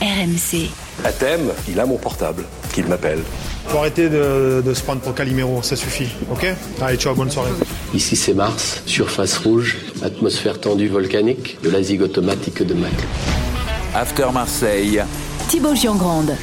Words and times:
RMC. 0.00 0.68
À 1.04 1.12
thème, 1.12 1.50
il 1.68 1.78
a 1.80 1.86
mon 1.86 1.96
portable, 1.96 2.44
qu'il 2.72 2.86
m'appelle. 2.86 3.20
Faut 3.68 3.78
arrêter 3.78 4.08
de, 4.08 4.62
de 4.64 4.74
se 4.74 4.82
prendre 4.82 5.00
pour 5.00 5.14
Calimero, 5.14 5.62
ça 5.62 5.76
suffit, 5.76 6.08
ok? 6.30 6.46
Allez, 6.82 6.96
ciao, 6.96 7.14
bonne 7.14 7.30
soirée. 7.30 7.50
Ici 7.94 8.16
c'est 8.16 8.34
Mars, 8.34 8.82
surface 8.86 9.38
rouge, 9.38 9.78
atmosphère 10.02 10.60
tendue 10.60 10.88
volcanique, 10.88 11.58
de 11.62 11.70
la 11.70 11.82
zig 11.82 12.02
automatique 12.02 12.62
de 12.62 12.74
Mac. 12.74 12.92
After 13.94 14.26
Marseille. 14.32 15.02
Thibaut 15.48 15.74
Giangrande. 15.74 16.36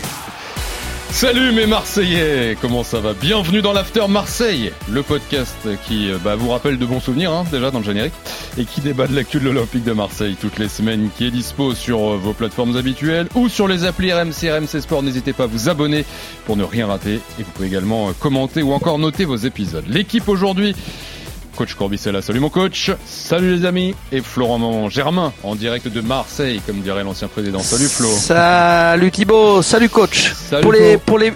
Salut 1.11 1.51
mes 1.51 1.67
Marseillais, 1.67 2.57
comment 2.59 2.83
ça 2.83 2.99
va? 2.99 3.13
Bienvenue 3.13 3.61
dans 3.61 3.73
l'After 3.73 4.07
Marseille, 4.07 4.71
le 4.89 5.03
podcast 5.03 5.67
qui 5.85 6.09
bah, 6.23 6.35
vous 6.35 6.49
rappelle 6.49 6.79
de 6.79 6.85
bons 6.85 7.01
souvenirs 7.01 7.31
hein, 7.31 7.43
déjà 7.51 7.69
dans 7.69 7.79
le 7.79 7.85
générique 7.85 8.13
et 8.57 8.63
qui 8.63 8.79
débat 8.81 9.07
de 9.07 9.15
l'actu 9.15 9.39
de 9.39 9.45
l'Olympique 9.45 9.83
de 9.83 9.91
Marseille 9.91 10.35
toutes 10.39 10.57
les 10.57 10.69
semaines, 10.69 11.09
qui 11.15 11.27
est 11.27 11.31
dispo 11.31 11.75
sur 11.75 11.99
vos 12.17 12.33
plateformes 12.33 12.77
habituelles 12.77 13.27
ou 13.35 13.49
sur 13.49 13.67
les 13.67 13.83
applis 13.83 14.11
RMC, 14.11 14.49
RMC 14.49 14.81
Sport. 14.81 15.03
N'hésitez 15.03 15.33
pas 15.33 15.43
à 15.43 15.47
vous 15.47 15.69
abonner 15.69 16.05
pour 16.45 16.55
ne 16.55 16.63
rien 16.63 16.87
rater 16.87 17.15
et 17.15 17.43
vous 17.43 17.51
pouvez 17.51 17.67
également 17.67 18.13
commenter 18.13 18.63
ou 18.63 18.71
encore 18.71 18.97
noter 18.97 19.25
vos 19.25 19.35
épisodes. 19.35 19.85
L'équipe 19.87 20.27
aujourd'hui 20.29 20.75
Coach 21.61 21.75
Corbicella, 21.75 22.23
salut 22.23 22.39
mon 22.39 22.49
coach, 22.49 22.89
salut 23.05 23.55
les 23.57 23.65
amis, 23.67 23.93
et 24.11 24.21
Florent 24.21 24.89
Germain 24.89 25.31
en 25.43 25.53
direct 25.53 25.87
de 25.87 26.01
Marseille, 26.01 26.59
comme 26.65 26.79
dirait 26.79 27.03
l'ancien 27.03 27.27
président. 27.27 27.59
Salut 27.59 27.85
Flo. 27.85 28.07
Salut 28.07 29.11
Thibaut, 29.11 29.61
salut 29.61 29.87
coach. 29.87 30.33
Salut 30.33 30.63
pour, 30.63 30.73
Flo. 30.73 30.81
les, 30.81 30.97
pour, 30.97 31.19
les, 31.19 31.33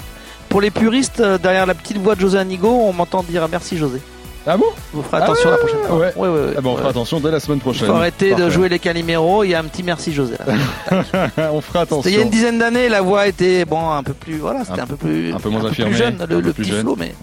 pour 0.49 0.61
les 0.61 0.71
puristes, 0.71 1.20
euh, 1.20 1.38
derrière 1.38 1.67
la 1.67 1.75
petite 1.75 1.98
voix 1.99 2.15
de 2.15 2.21
José 2.21 2.39
Anigo, 2.39 2.70
on 2.70 2.91
m'entend 2.91 3.21
dire 3.21 3.48
merci 3.51 3.77
José. 3.77 4.01
Ah 4.48 4.58
bon 4.58 4.66
Vous 4.94 5.02
ferez 5.02 5.23
attention 5.23 5.49
la 5.49 5.58
prochaine 5.58 5.80
fois. 5.88 5.98
Ouais. 5.98 6.13
Ouais, 6.16 6.27
ouais, 6.27 6.40
ouais. 6.48 6.54
Ah 6.58 6.62
bon, 6.62 6.73
on 6.73 6.77
fera 6.77 6.90
attention 6.90 7.20
dès 7.20 7.31
la 7.31 7.40
semaine 7.40 7.59
prochaine. 7.59 7.88
Faut 7.88 7.94
arrêter 7.94 8.35
de 8.35 8.49
jouer 8.49 8.70
les 8.70 8.80
Calimero, 8.80 9.44
il 9.44 9.49
y 9.49 9.55
a 9.55 9.59
un 9.59 9.63
petit 9.63 9.84
merci 9.84 10.13
José. 10.13 10.35
on 11.38 11.62
fera 11.62 11.81
attention. 11.81 12.09
Il 12.09 12.16
y 12.16 12.20
a 12.20 12.21
une 12.21 12.30
dizaine 12.30 12.59
d'années, 12.59 12.90
la 12.90 13.02
voix 13.02 13.27
était 13.27 13.66
bon 13.66 13.90
un 13.90 14.04
peu 14.04 14.13
plus 14.13 14.38
voilà, 14.38 14.63
c'était 14.63 14.81
un, 14.81 14.88
peu 14.88 14.98
plus 14.98 15.34
un 15.34 15.40
peu 15.40 15.49
moins 15.49 15.62
plus 15.62 15.70
affirmé, 15.70 15.93
jeune, 15.96 16.21
un 16.21 16.26
le, 16.27 16.41
le 16.41 16.54
plus 16.54 16.63
petit 16.63 16.71
jeune. 16.71 16.82
Flo, 16.82 16.96
mais. 16.98 17.16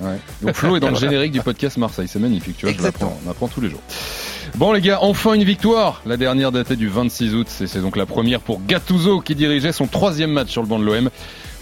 Donc 0.42 0.54
Flo 0.54 0.76
est 0.76 0.80
dans 0.80 0.90
le 0.90 0.96
générique 0.96 1.32
du 1.32 1.40
podcast 1.40 1.76
Marseille, 1.76 2.08
c'est 2.08 2.18
magnifique, 2.18 2.56
tu 2.56 2.66
vois, 2.66 2.72
je 2.72 2.78
Exactement. 2.78 3.10
l'apprends, 3.10 3.22
on 3.26 3.30
apprend 3.30 3.48
tous 3.48 3.60
les 3.60 3.70
jours. 3.70 3.80
Bon 4.56 4.72
les 4.72 4.80
gars, 4.80 4.98
enfin 5.00 5.34
une 5.34 5.44
victoire. 5.44 6.02
La 6.04 6.16
dernière 6.16 6.52
datait 6.52 6.76
du 6.76 6.88
26 6.88 7.34
août, 7.34 7.46
c'est 7.48 7.80
donc 7.80 7.96
la 7.96 8.04
première 8.04 8.40
pour 8.40 8.60
Gattuso 8.66 9.20
qui 9.20 9.34
dirigeait 9.34 9.72
son 9.72 9.86
troisième 9.86 10.32
match 10.32 10.50
sur 10.50 10.62
le 10.62 10.68
banc 10.68 10.78
de 10.78 10.84
l'OM. 10.84 11.08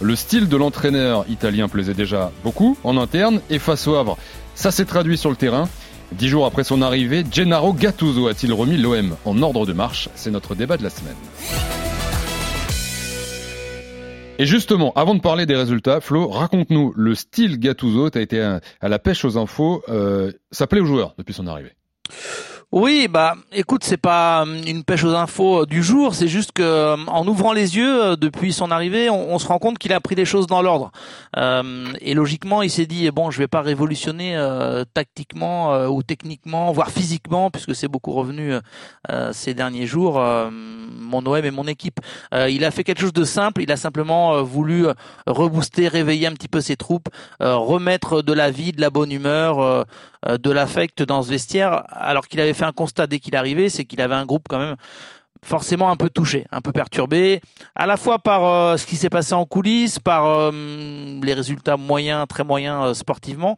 Le 0.02 0.16
style 0.16 0.48
de 0.48 0.56
l'entraîneur 0.56 1.24
italien 1.28 1.68
plaisait 1.68 1.94
déjà 1.94 2.32
beaucoup 2.42 2.76
en 2.84 2.96
interne 2.96 3.40
et 3.50 3.58
face 3.58 3.86
au 3.86 3.96
Havre, 3.96 4.16
ça 4.60 4.70
s'est 4.70 4.84
traduit 4.84 5.16
sur 5.16 5.30
le 5.30 5.36
terrain. 5.36 5.70
Dix 6.12 6.28
jours 6.28 6.44
après 6.44 6.64
son 6.64 6.82
arrivée, 6.82 7.24
Gennaro 7.32 7.72
Gattuso 7.72 8.28
a-t-il 8.28 8.52
remis 8.52 8.76
l'OM 8.76 9.16
en 9.24 9.40
ordre 9.40 9.64
de 9.64 9.72
marche? 9.72 10.10
C'est 10.14 10.30
notre 10.30 10.54
débat 10.54 10.76
de 10.76 10.82
la 10.82 10.90
semaine. 10.90 11.16
Et 14.38 14.44
justement, 14.44 14.92
avant 14.96 15.14
de 15.14 15.20
parler 15.20 15.46
des 15.46 15.56
résultats, 15.56 16.02
Flo, 16.02 16.28
raconte-nous 16.28 16.92
le 16.94 17.14
style 17.14 17.58
Gattuso. 17.58 18.10
T'as 18.10 18.20
été 18.20 18.38
à, 18.42 18.60
la 18.82 18.98
pêche 18.98 19.24
aux 19.24 19.38
infos. 19.38 19.82
Euh, 19.88 20.30
ça 20.50 20.66
plaît 20.66 20.80
aux 20.80 20.86
joueurs 20.86 21.14
depuis 21.16 21.32
son 21.32 21.46
arrivée. 21.46 21.72
Oui, 22.72 23.08
bah 23.08 23.34
écoute, 23.50 23.82
c'est 23.82 23.96
pas 23.96 24.42
hum, 24.42 24.54
une 24.64 24.84
pêche 24.84 25.02
aux 25.02 25.12
infos 25.16 25.62
euh, 25.62 25.66
du 25.66 25.82
jour, 25.82 26.14
c'est 26.14 26.28
juste 26.28 26.52
que 26.52 26.94
hum, 26.94 27.08
en 27.08 27.26
ouvrant 27.26 27.52
les 27.52 27.76
yeux 27.76 28.04
euh, 28.12 28.16
depuis 28.16 28.52
son 28.52 28.70
arrivée, 28.70 29.10
on, 29.10 29.40
se 29.40 29.48
rend 29.48 29.58
compte 29.58 29.76
qu'il 29.78 29.92
a 29.92 29.98
pris 29.98 30.14
les 30.14 30.24
choses 30.24 30.46
dans 30.46 30.62
l'ordre. 30.62 30.92
Euh, 31.36 31.86
et 32.00 32.14
logiquement, 32.14 32.62
il 32.62 32.70
s'est 32.70 32.86
dit 32.86 33.06
eh 33.06 33.10
bon, 33.10 33.32
je 33.32 33.38
vais 33.38 33.48
pas 33.48 33.60
révolutionner 33.60 34.36
euh, 34.36 34.84
tactiquement 34.94 35.74
euh, 35.74 35.88
ou 35.88 36.04
techniquement, 36.04 36.70
voire 36.70 36.92
physiquement, 36.92 37.50
puisque 37.50 37.74
c'est 37.74 37.88
beaucoup 37.88 38.12
revenu 38.12 38.52
euh, 38.52 38.60
euh, 39.10 39.32
ces 39.32 39.52
derniers 39.52 39.86
jours. 39.88 40.20
euh, 40.20 40.48
mon 40.52 41.26
OM 41.26 41.44
et 41.44 41.50
mon 41.50 41.66
équipe. 41.66 41.98
Euh, 42.32 42.48
il 42.48 42.64
a 42.64 42.70
fait 42.70 42.84
quelque 42.84 43.00
chose 43.00 43.12
de 43.12 43.24
simple. 43.24 43.62
Il 43.62 43.72
a 43.72 43.76
simplement 43.76 44.34
euh, 44.34 44.42
voulu 44.42 44.86
euh, 44.86 44.94
rebooster, 45.26 45.88
réveiller 45.88 46.28
un 46.28 46.32
petit 46.34 46.46
peu 46.46 46.60
ses 46.60 46.76
troupes, 46.76 47.08
euh, 47.42 47.56
remettre 47.56 48.22
de 48.22 48.32
la 48.32 48.52
vie, 48.52 48.70
de 48.70 48.80
la 48.80 48.90
bonne 48.90 49.10
humeur. 49.10 49.58
euh, 49.58 49.82
euh, 50.28 50.36
de 50.36 50.50
l'affect 50.50 51.02
dans 51.02 51.22
ce 51.22 51.30
vestiaire, 51.30 51.84
alors 51.88 52.28
qu'il 52.28 52.40
avait 52.40 52.52
fait 52.52 52.59
un 52.64 52.72
constat 52.72 53.06
dès 53.06 53.18
qu'il 53.18 53.36
arrivait, 53.36 53.68
c'est 53.68 53.84
qu'il 53.84 54.00
avait 54.00 54.14
un 54.14 54.26
groupe 54.26 54.46
quand 54.48 54.58
même 54.58 54.76
forcément 55.42 55.90
un 55.90 55.96
peu 55.96 56.10
touché, 56.10 56.46
un 56.50 56.60
peu 56.60 56.72
perturbé, 56.72 57.40
à 57.74 57.86
la 57.86 57.96
fois 57.96 58.18
par 58.18 58.44
euh, 58.44 58.76
ce 58.76 58.86
qui 58.86 58.96
s'est 58.96 59.10
passé 59.10 59.32
en 59.34 59.46
coulisses, 59.46 59.98
par 59.98 60.26
euh, 60.26 60.50
les 61.22 61.34
résultats 61.34 61.76
moyens, 61.76 62.26
très 62.28 62.44
moyens 62.44 62.84
euh, 62.84 62.94
sportivement, 62.94 63.56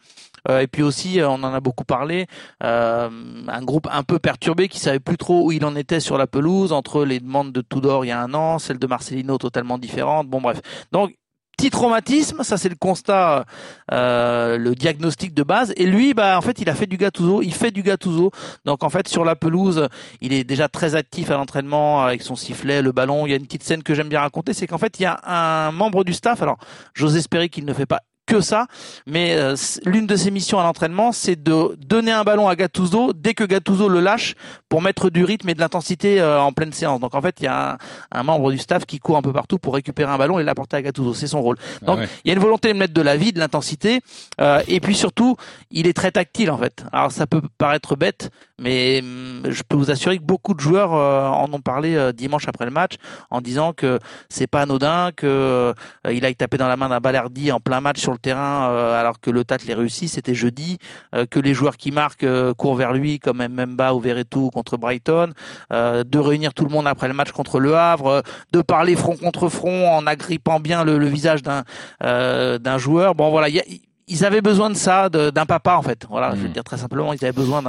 et 0.50 0.66
puis 0.66 0.82
aussi, 0.82 1.20
on 1.22 1.34
en 1.34 1.54
a 1.54 1.60
beaucoup 1.60 1.84
parlé, 1.84 2.26
un 2.60 3.62
groupe 3.62 3.86
un 3.92 4.02
peu 4.02 4.18
perturbé 4.18 4.66
qui 4.66 4.80
savait 4.80 4.98
plus 4.98 5.16
trop 5.16 5.46
où 5.46 5.52
il 5.52 5.64
en 5.64 5.76
était 5.76 6.00
sur 6.00 6.18
la 6.18 6.26
pelouse, 6.26 6.72
entre 6.72 7.04
les 7.04 7.20
demandes 7.20 7.52
de 7.52 7.60
Tudor 7.60 8.04
il 8.04 8.08
y 8.08 8.10
a 8.10 8.20
un 8.20 8.34
an, 8.34 8.58
celles 8.58 8.80
de 8.80 8.86
Marcelino 8.88 9.38
totalement 9.38 9.78
différentes, 9.78 10.26
bon 10.26 10.40
bref. 10.40 10.60
Donc, 10.90 11.14
petit 11.56 11.70
traumatisme, 11.70 12.42
ça 12.42 12.56
c'est 12.56 12.68
le 12.68 12.76
constat, 12.76 13.44
euh, 13.92 14.58
le 14.58 14.74
diagnostic 14.74 15.34
de 15.34 15.42
base. 15.42 15.72
Et 15.76 15.86
lui, 15.86 16.14
bah 16.14 16.36
en 16.38 16.40
fait, 16.40 16.60
il 16.60 16.68
a 16.68 16.74
fait 16.74 16.86
du 16.86 16.96
Gattuso, 16.96 17.42
il 17.42 17.54
fait 17.54 17.70
du 17.70 17.82
Gattuso. 17.82 18.30
Donc 18.64 18.84
en 18.84 18.90
fait, 18.90 19.08
sur 19.08 19.24
la 19.24 19.36
pelouse, 19.36 19.88
il 20.20 20.32
est 20.32 20.44
déjà 20.44 20.68
très 20.68 20.94
actif 20.94 21.30
à 21.30 21.34
l'entraînement 21.34 22.02
avec 22.02 22.22
son 22.22 22.36
sifflet, 22.36 22.82
le 22.82 22.92
ballon. 22.92 23.26
Il 23.26 23.30
y 23.30 23.32
a 23.32 23.36
une 23.36 23.46
petite 23.46 23.62
scène 23.62 23.82
que 23.82 23.94
j'aime 23.94 24.08
bien 24.08 24.20
raconter, 24.20 24.54
c'est 24.54 24.66
qu'en 24.66 24.78
fait, 24.78 24.98
il 24.98 25.02
y 25.02 25.06
a 25.06 25.20
un 25.24 25.72
membre 25.72 26.04
du 26.04 26.12
staff. 26.12 26.42
Alors, 26.42 26.58
j'ose 26.94 27.16
espérer 27.16 27.48
qu'il 27.48 27.64
ne 27.64 27.72
fait 27.72 27.86
pas 27.86 28.02
que 28.26 28.40
ça, 28.40 28.66
mais 29.06 29.34
euh, 29.36 29.56
l'une 29.84 30.06
de 30.06 30.16
ses 30.16 30.30
missions 30.30 30.58
à 30.60 30.62
l'entraînement, 30.62 31.12
c'est 31.12 31.42
de 31.42 31.76
donner 31.84 32.12
un 32.12 32.24
ballon 32.24 32.48
à 32.48 32.54
Gattuso 32.56 33.12
dès 33.12 33.34
que 33.34 33.44
Gattuso 33.44 33.88
le 33.88 34.00
lâche 34.00 34.34
pour 34.68 34.80
mettre 34.80 35.10
du 35.10 35.24
rythme 35.24 35.48
et 35.48 35.54
de 35.54 35.60
l'intensité 35.60 36.20
euh, 36.20 36.40
en 36.40 36.52
pleine 36.52 36.72
séance. 36.72 37.00
Donc 37.00 37.14
en 37.14 37.20
fait, 37.20 37.36
il 37.40 37.44
y 37.44 37.46
a 37.48 37.72
un, 37.72 37.78
un 38.12 38.22
membre 38.22 38.52
du 38.52 38.58
staff 38.58 38.86
qui 38.86 39.00
court 39.00 39.16
un 39.16 39.22
peu 39.22 39.32
partout 39.32 39.58
pour 39.58 39.74
récupérer 39.74 40.10
un 40.10 40.18
ballon 40.18 40.38
et 40.38 40.44
l'apporter 40.44 40.76
à 40.76 40.82
Gattuso. 40.82 41.14
C'est 41.14 41.26
son 41.26 41.42
rôle. 41.42 41.56
Donc 41.82 41.98
Ah 41.98 42.02
ouais. 42.02 42.08
il 42.24 42.28
y 42.28 42.30
a 42.30 42.34
une 42.34 42.40
volonté 42.40 42.72
de 42.72 42.78
mettre 42.78 42.94
de 42.94 43.02
la 43.02 43.16
vie, 43.16 43.32
de 43.32 43.38
l'intensité, 43.40 44.00
euh, 44.40 44.62
et 44.68 44.80
puis 44.80 44.94
surtout, 44.94 45.36
il 45.70 45.86
est 45.86 45.92
très 45.92 46.12
tactile 46.12 46.50
en 46.50 46.58
fait. 46.58 46.84
Alors 46.92 47.10
ça 47.12 47.26
peut 47.26 47.42
paraître 47.58 47.96
bête, 47.96 48.30
mais 48.60 49.00
hum, 49.02 49.42
je 49.50 49.62
peux 49.68 49.76
vous 49.76 49.90
assurer 49.90 50.18
que 50.18 50.22
beaucoup 50.22 50.54
de 50.54 50.60
joueurs 50.60 50.94
euh, 50.94 51.26
en 51.26 51.52
ont 51.52 51.60
parlé 51.60 51.96
euh, 51.96 52.12
dimanche 52.12 52.46
après 52.46 52.64
le 52.64 52.70
match 52.70 52.94
en 53.30 53.40
disant 53.40 53.72
que 53.72 53.98
c'est 54.28 54.46
pas 54.46 54.62
anodin, 54.62 55.10
que 55.14 55.26
euh, 55.26 55.74
il 56.10 56.24
aille 56.24 56.36
taper 56.36 56.56
dans 56.56 56.68
la 56.68 56.76
main 56.76 56.88
d'un 56.88 57.00
Balerdi 57.00 57.50
en 57.50 57.60
plein 57.60 57.80
match 57.80 58.00
sur 58.00 58.11
le 58.12 58.18
terrain 58.18 58.70
euh, 58.70 58.98
alors 59.00 59.20
que 59.20 59.30
le 59.30 59.44
Tat 59.44 59.58
les 59.66 59.74
réussi, 59.74 60.08
c'était 60.08 60.34
jeudi, 60.34 60.78
euh, 61.14 61.26
que 61.26 61.38
les 61.40 61.54
joueurs 61.54 61.76
qui 61.76 61.90
marquent 61.92 62.24
euh, 62.24 62.54
courent 62.54 62.74
vers 62.76 62.92
lui 62.92 63.18
comme 63.18 63.42
Mbemba 63.46 63.94
ou 63.94 64.00
Verretou 64.00 64.50
contre 64.50 64.76
Brighton, 64.76 65.32
de 65.70 66.18
réunir 66.18 66.54
tout 66.54 66.64
le 66.64 66.70
monde 66.70 66.86
après 66.86 67.08
le 67.08 67.14
match 67.14 67.32
contre 67.32 67.58
Le 67.60 67.74
Havre, 67.76 68.22
de 68.52 68.60
parler 68.62 68.96
front 68.96 69.16
contre 69.16 69.48
front 69.48 69.88
en 69.90 70.06
agrippant 70.06 70.60
bien 70.60 70.84
le, 70.84 70.98
le 70.98 71.06
visage 71.06 71.42
d'un 71.42 71.62
d'un 72.00 72.78
joueur. 72.78 73.14
Bon 73.14 73.30
voilà, 73.30 73.48
il 73.48 73.54
y 73.56 73.60
a- 73.60 73.64
ils 74.08 74.24
avaient 74.24 74.42
besoin 74.42 74.68
de 74.68 74.74
ça, 74.74 75.08
d'un 75.08 75.46
papa 75.46 75.74
en 75.76 75.82
fait. 75.82 76.04
Voilà, 76.10 76.30
je 76.30 76.34
vais 76.36 76.40
Mhm. 76.42 76.46
le 76.48 76.52
dire 76.52 76.64
très 76.64 76.76
simplement, 76.76 77.12
ils 77.12 77.24
avaient 77.24 77.32
besoin 77.32 77.62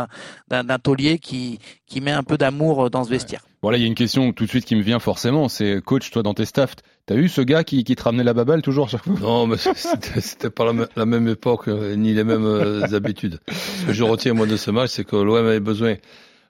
d'un 0.49 0.79
taulier 0.79 1.19
qui 1.19 1.59
qui 1.87 2.01
met 2.01 2.11
un 2.11 2.23
peu 2.23 2.37
d'amour 2.37 2.89
dans 2.89 3.03
ce 3.03 3.09
vestiaire. 3.09 3.41
Voilà, 3.63 3.77
il 3.77 3.81
y 3.81 3.85
a 3.85 3.87
une 3.87 3.95
question 3.95 4.33
tout 4.33 4.43
de 4.43 4.49
suite 4.49 4.65
qui 4.65 4.75
me 4.75 4.81
vient 4.81 4.99
forcément. 4.99 5.47
C'est 5.47 5.81
coach, 5.81 6.11
toi 6.11 6.21
dans 6.21 6.33
tes 6.33 6.43
staffs, 6.43 6.75
t'as 7.05 7.15
eu 7.15 7.29
ce 7.29 7.39
gars 7.39 7.63
qui, 7.63 7.85
qui 7.85 7.95
te 7.95 8.03
ramenait 8.03 8.25
la 8.25 8.33
baballe 8.33 8.61
toujours 8.61 8.85
à 8.85 8.89
chaque 8.89 9.05
fois? 9.05 9.15
Non, 9.21 9.47
mais 9.47 9.55
c'était 10.19 10.49
pas 10.49 10.65
la, 10.65 10.73
me- 10.73 10.89
la 10.97 11.05
même 11.05 11.29
époque 11.29 11.69
euh, 11.69 11.95
ni 11.95 12.13
les 12.13 12.25
mêmes 12.25 12.45
euh, 12.45 12.81
habitudes. 12.93 13.39
Ce 13.49 13.85
que 13.87 13.93
je 13.93 14.03
retiens 14.03 14.33
moi 14.33 14.45
de 14.47 14.57
ce 14.57 14.69
match, 14.69 14.89
c'est 14.91 15.05
que 15.05 15.15
l'OM 15.15 15.37
avait 15.37 15.61
besoin 15.61 15.95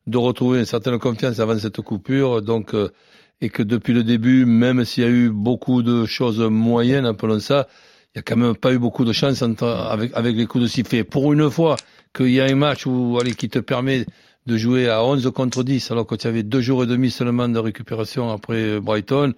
de 0.08 0.18
retrouver 0.18 0.58
une 0.60 0.66
certaine 0.66 0.98
confiance 0.98 1.40
avant 1.40 1.58
cette 1.58 1.80
coupure, 1.82 2.42
donc 2.42 2.74
euh, 2.74 2.90
et 3.42 3.50
que 3.50 3.62
depuis 3.62 3.94
le 3.94 4.04
début, 4.04 4.46
même 4.46 4.84
s'il 4.84 5.04
y 5.04 5.08
a 5.08 5.10
eu 5.12 5.30
beaucoup 5.30 5.84
de 5.84 6.06
choses 6.06 6.40
moyennes, 6.40 7.06
appelons 7.06 7.40
ça, 7.40 7.68
il 8.16 8.18
y 8.18 8.20
a 8.20 8.22
quand 8.24 8.38
même 8.38 8.56
pas 8.56 8.74
eu 8.74 8.80
beaucoup 8.80 9.06
de 9.06 9.14
chance 9.14 9.42
entre, 9.44 9.68
avec 9.68 10.12
avec 10.16 10.36
les 10.36 10.48
coups 10.48 10.64
de 10.64 10.68
sifflet. 10.68 11.04
Pour 11.04 11.32
une 11.32 11.50
fois 11.52 11.76
qu'il 12.16 12.32
y 12.32 12.42
a 12.42 12.46
un 12.46 12.56
match 12.56 12.88
où 12.88 13.18
allez 13.22 13.34
qui 13.36 13.50
te 13.50 13.60
permet 13.60 14.06
de 14.46 14.58
jouer 14.58 14.90
à 14.90 15.04
11 15.06 15.32
contre 15.34 15.64
10, 15.64 15.92
alors 15.92 16.06
que 16.06 16.16
tu 16.16 16.28
avais 16.28 16.44
deux 16.44 16.62
jours 16.62 16.84
et 16.84 16.88
demi 16.88 17.10
seulement 17.12 17.48
de 17.48 17.60
récupération 17.60 18.30
après 18.30 18.80
Brighton, 18.80 19.34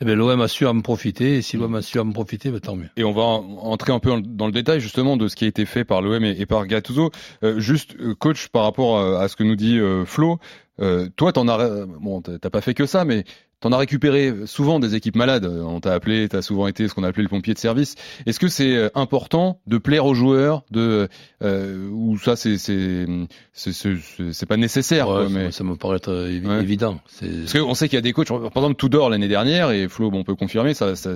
eh 0.00 0.04
bien 0.04 0.14
l'OM 0.14 0.40
a 0.40 0.48
su 0.48 0.66
en 0.66 0.80
profiter. 0.80 1.36
Et 1.36 1.42
si 1.42 1.56
l'OM 1.56 1.74
a 1.74 1.82
su 1.82 1.98
en 1.98 2.10
profiter, 2.10 2.50
ben, 2.50 2.60
tant 2.60 2.76
mieux. 2.76 2.88
Et 2.96 3.04
on 3.04 3.12
va 3.12 3.22
en- 3.22 3.58
entrer 3.62 3.92
un 3.92 3.98
peu 3.98 4.20
dans 4.22 4.46
le 4.46 4.52
détail 4.52 4.80
justement 4.80 5.16
de 5.16 5.28
ce 5.28 5.36
qui 5.36 5.44
a 5.44 5.48
été 5.48 5.64
fait 5.66 5.84
par 5.84 6.02
l'OM 6.02 6.22
et, 6.24 6.46
par 6.46 6.66
Gattuso. 6.66 7.10
Euh, 7.42 7.60
juste, 7.60 7.96
euh, 8.00 8.14
coach, 8.14 8.48
par 8.48 8.62
rapport 8.64 8.98
à, 8.98 9.26
ce 9.28 9.36
que 9.36 9.42
nous 9.44 9.56
dit 9.56 9.78
euh, 9.78 10.04
Flo, 10.04 10.38
euh, 10.80 11.08
toi, 11.16 11.32
t'en 11.32 11.48
as, 11.48 11.58
euh, 11.60 11.86
bon, 11.86 12.20
t'as 12.20 12.50
pas 12.50 12.60
fait 12.60 12.74
que 12.74 12.84
ça, 12.84 13.04
mais 13.06 13.24
t'en 13.68 13.72
as 13.72 13.78
récupéré 13.78 14.32
souvent 14.46 14.78
des 14.78 14.94
équipes 14.94 15.16
malades. 15.16 15.44
Euh, 15.44 15.62
On 15.62 15.80
t'a 15.80 15.92
appelé, 15.92 16.28
t'as 16.28 16.42
souvent 16.42 16.66
été 16.68 16.86
ce 16.88 16.94
qu'on 16.94 17.02
appelait 17.02 17.24
le 17.24 17.28
pompier 17.28 17.52
de 17.52 17.58
service. 17.58 17.96
Est-ce 18.26 18.38
que 18.38 18.48
c'est 18.48 18.76
euh, 18.76 18.88
important 18.94 19.60
de 19.66 19.78
plaire 19.78 20.06
aux 20.06 20.14
joueurs, 20.14 20.62
de 20.70 21.08
euh, 21.42 21.88
ou 21.90 22.16
ça 22.18 22.36
c'est 22.36 22.56
c'est 22.58 24.46
pas 24.46 24.56
nécessaire, 24.56 25.08
Ouais, 25.08 25.14
quoi, 25.14 25.24
ça, 25.28 25.30
mais 25.34 25.50
ça 25.50 25.64
me 25.64 25.74
paraît 25.76 25.96
être 25.96 26.12
Ouais. 26.12 26.62
évident. 26.62 27.00
Parce 27.20 27.52
qu'on 27.52 27.74
sait 27.74 27.88
qu'il 27.88 27.96
y 27.96 27.98
a 27.98 28.02
des 28.02 28.12
coachs, 28.12 28.28
par 28.28 28.38
exemple 28.62 28.76
Tudor 28.76 29.10
l'année 29.10 29.28
dernière 29.28 29.70
et 29.70 29.88
Flo, 29.88 30.10
bon, 30.10 30.20
on 30.20 30.24
peut 30.24 30.34
confirmer, 30.36 30.74
ça, 30.74 30.94
ça 30.96 31.10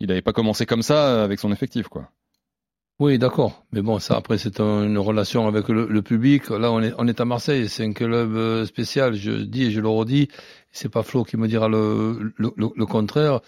il 0.00 0.08
n'avait 0.08 0.22
pas 0.22 0.32
commencé 0.32 0.66
comme 0.66 0.82
ça 0.82 1.24
avec 1.24 1.38
son 1.40 1.52
effectif, 1.52 1.88
quoi. 1.88 2.08
Oui, 3.00 3.18
d'accord. 3.18 3.64
Mais 3.72 3.80
bon, 3.80 3.98
ça, 3.98 4.16
après, 4.16 4.36
c'est 4.36 4.60
un- 4.60 4.84
une 4.84 4.98
relation 4.98 5.48
avec 5.48 5.68
le, 5.68 5.86
le 5.86 6.02
public. 6.02 6.50
Là, 6.50 6.70
on 6.70 6.82
est, 6.82 6.92
on 6.98 7.08
est 7.08 7.18
à 7.20 7.24
Marseille. 7.24 7.66
C'est 7.68 7.82
un 7.84 7.92
club 7.94 8.34
euh, 8.36 8.66
spécial. 8.66 9.14
Je 9.14 9.32
dis 9.32 9.64
et 9.64 9.70
je 9.70 9.80
le 9.80 9.88
redis. 9.88 10.28
C'est 10.70 10.90
pas 10.90 11.02
Flo 11.02 11.24
qui 11.24 11.36
me 11.38 11.48
dira 11.48 11.68
le, 11.68 12.32
le, 12.36 12.86
contraire. 12.86 13.40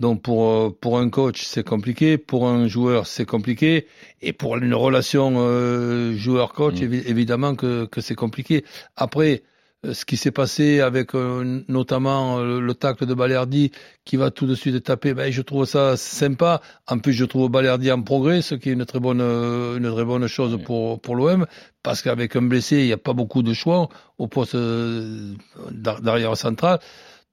Donc 0.00 0.22
pour 0.22 0.50
euh, 0.50 0.70
pour 0.80 0.98
un 0.98 1.08
coach 1.08 1.44
c'est 1.44 1.62
compliqué, 1.64 2.18
pour 2.18 2.48
un 2.48 2.66
joueur 2.66 3.06
c'est 3.06 3.24
compliqué, 3.26 3.86
et 4.22 4.32
pour 4.32 4.56
une 4.56 4.74
relation 4.74 5.34
euh, 5.38 6.12
joueur-coach 6.16 6.80
Mm. 6.80 6.84
évi- 6.84 7.02
évidemment 7.06 7.54
que 7.54 7.84
que 7.86 8.00
c'est 8.00 8.16
compliqué. 8.16 8.64
Après 8.96 9.44
ce 9.92 10.04
qui 10.04 10.16
s'est 10.16 10.30
passé 10.30 10.80
avec 10.80 11.14
euh, 11.14 11.62
notamment 11.68 12.38
euh, 12.38 12.60
le 12.60 12.74
tacle 12.74 13.06
de 13.06 13.14
Balerdi 13.14 13.70
qui 14.04 14.16
va 14.16 14.30
tout 14.30 14.46
de 14.46 14.54
suite 14.54 14.82
taper, 14.82 15.12
ben 15.14 15.30
je 15.30 15.42
trouve 15.42 15.64
ça 15.66 15.96
sympa. 15.96 16.60
En 16.86 16.98
plus 16.98 17.12
je 17.12 17.24
trouve 17.24 17.50
Balerdi 17.50 17.92
en 17.92 18.00
progrès, 18.02 18.40
ce 18.42 18.54
qui 18.54 18.70
est 18.70 18.72
une 18.72 18.86
très 18.86 19.00
bonne 19.00 19.20
euh, 19.20 19.76
une 19.76 19.92
très 19.92 20.04
bonne 20.04 20.26
chose 20.26 20.58
pour 20.64 21.00
pour 21.00 21.16
l'OM 21.16 21.46
parce 21.82 22.00
qu'avec 22.02 22.34
un 22.36 22.42
blessé 22.42 22.76
il 22.78 22.86
n'y 22.86 22.92
a 22.92 22.96
pas 22.96 23.12
beaucoup 23.12 23.42
de 23.42 23.52
choix 23.52 23.88
au 24.18 24.26
poste 24.26 24.54
euh, 24.54 25.34
d'ar- 25.70 26.00
d'arrière 26.00 26.36
central. 26.36 26.78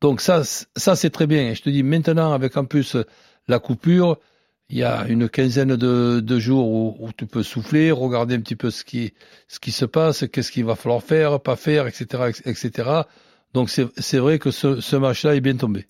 Donc 0.01 0.19
ça, 0.19 0.43
ça 0.43 0.95
c'est 0.95 1.11
très 1.11 1.27
bien. 1.27 1.49
Et 1.51 1.55
je 1.55 1.61
te 1.61 1.69
dis 1.69 1.83
maintenant 1.83 2.33
avec 2.33 2.57
en 2.57 2.65
plus 2.65 2.97
la 3.47 3.59
coupure, 3.59 4.17
il 4.71 4.77
y 4.77 4.83
a 4.83 5.05
une 5.07 5.29
quinzaine 5.29 5.75
de, 5.75 6.21
de 6.21 6.39
jours 6.39 6.69
où, 6.69 6.95
où 6.99 7.09
tu 7.11 7.25
peux 7.25 7.43
souffler, 7.43 7.91
regarder 7.91 8.35
un 8.35 8.39
petit 8.39 8.55
peu 8.55 8.71
ce 8.71 8.83
qui 8.83 9.13
ce 9.47 9.59
qui 9.59 9.71
se 9.71 9.85
passe, 9.85 10.25
qu'est-ce 10.31 10.51
qu'il 10.51 10.65
va 10.65 10.75
falloir 10.75 11.03
faire, 11.03 11.39
pas 11.41 11.57
faire, 11.57 11.87
etc., 11.87 12.31
etc. 12.45 13.03
Donc 13.53 13.69
c'est 13.69 14.17
vrai 14.17 14.39
que 14.39 14.49
ce, 14.49 14.79
ce 14.79 14.95
match-là 14.95 15.35
est 15.35 15.41
bien 15.41 15.57
tombé. 15.57 15.85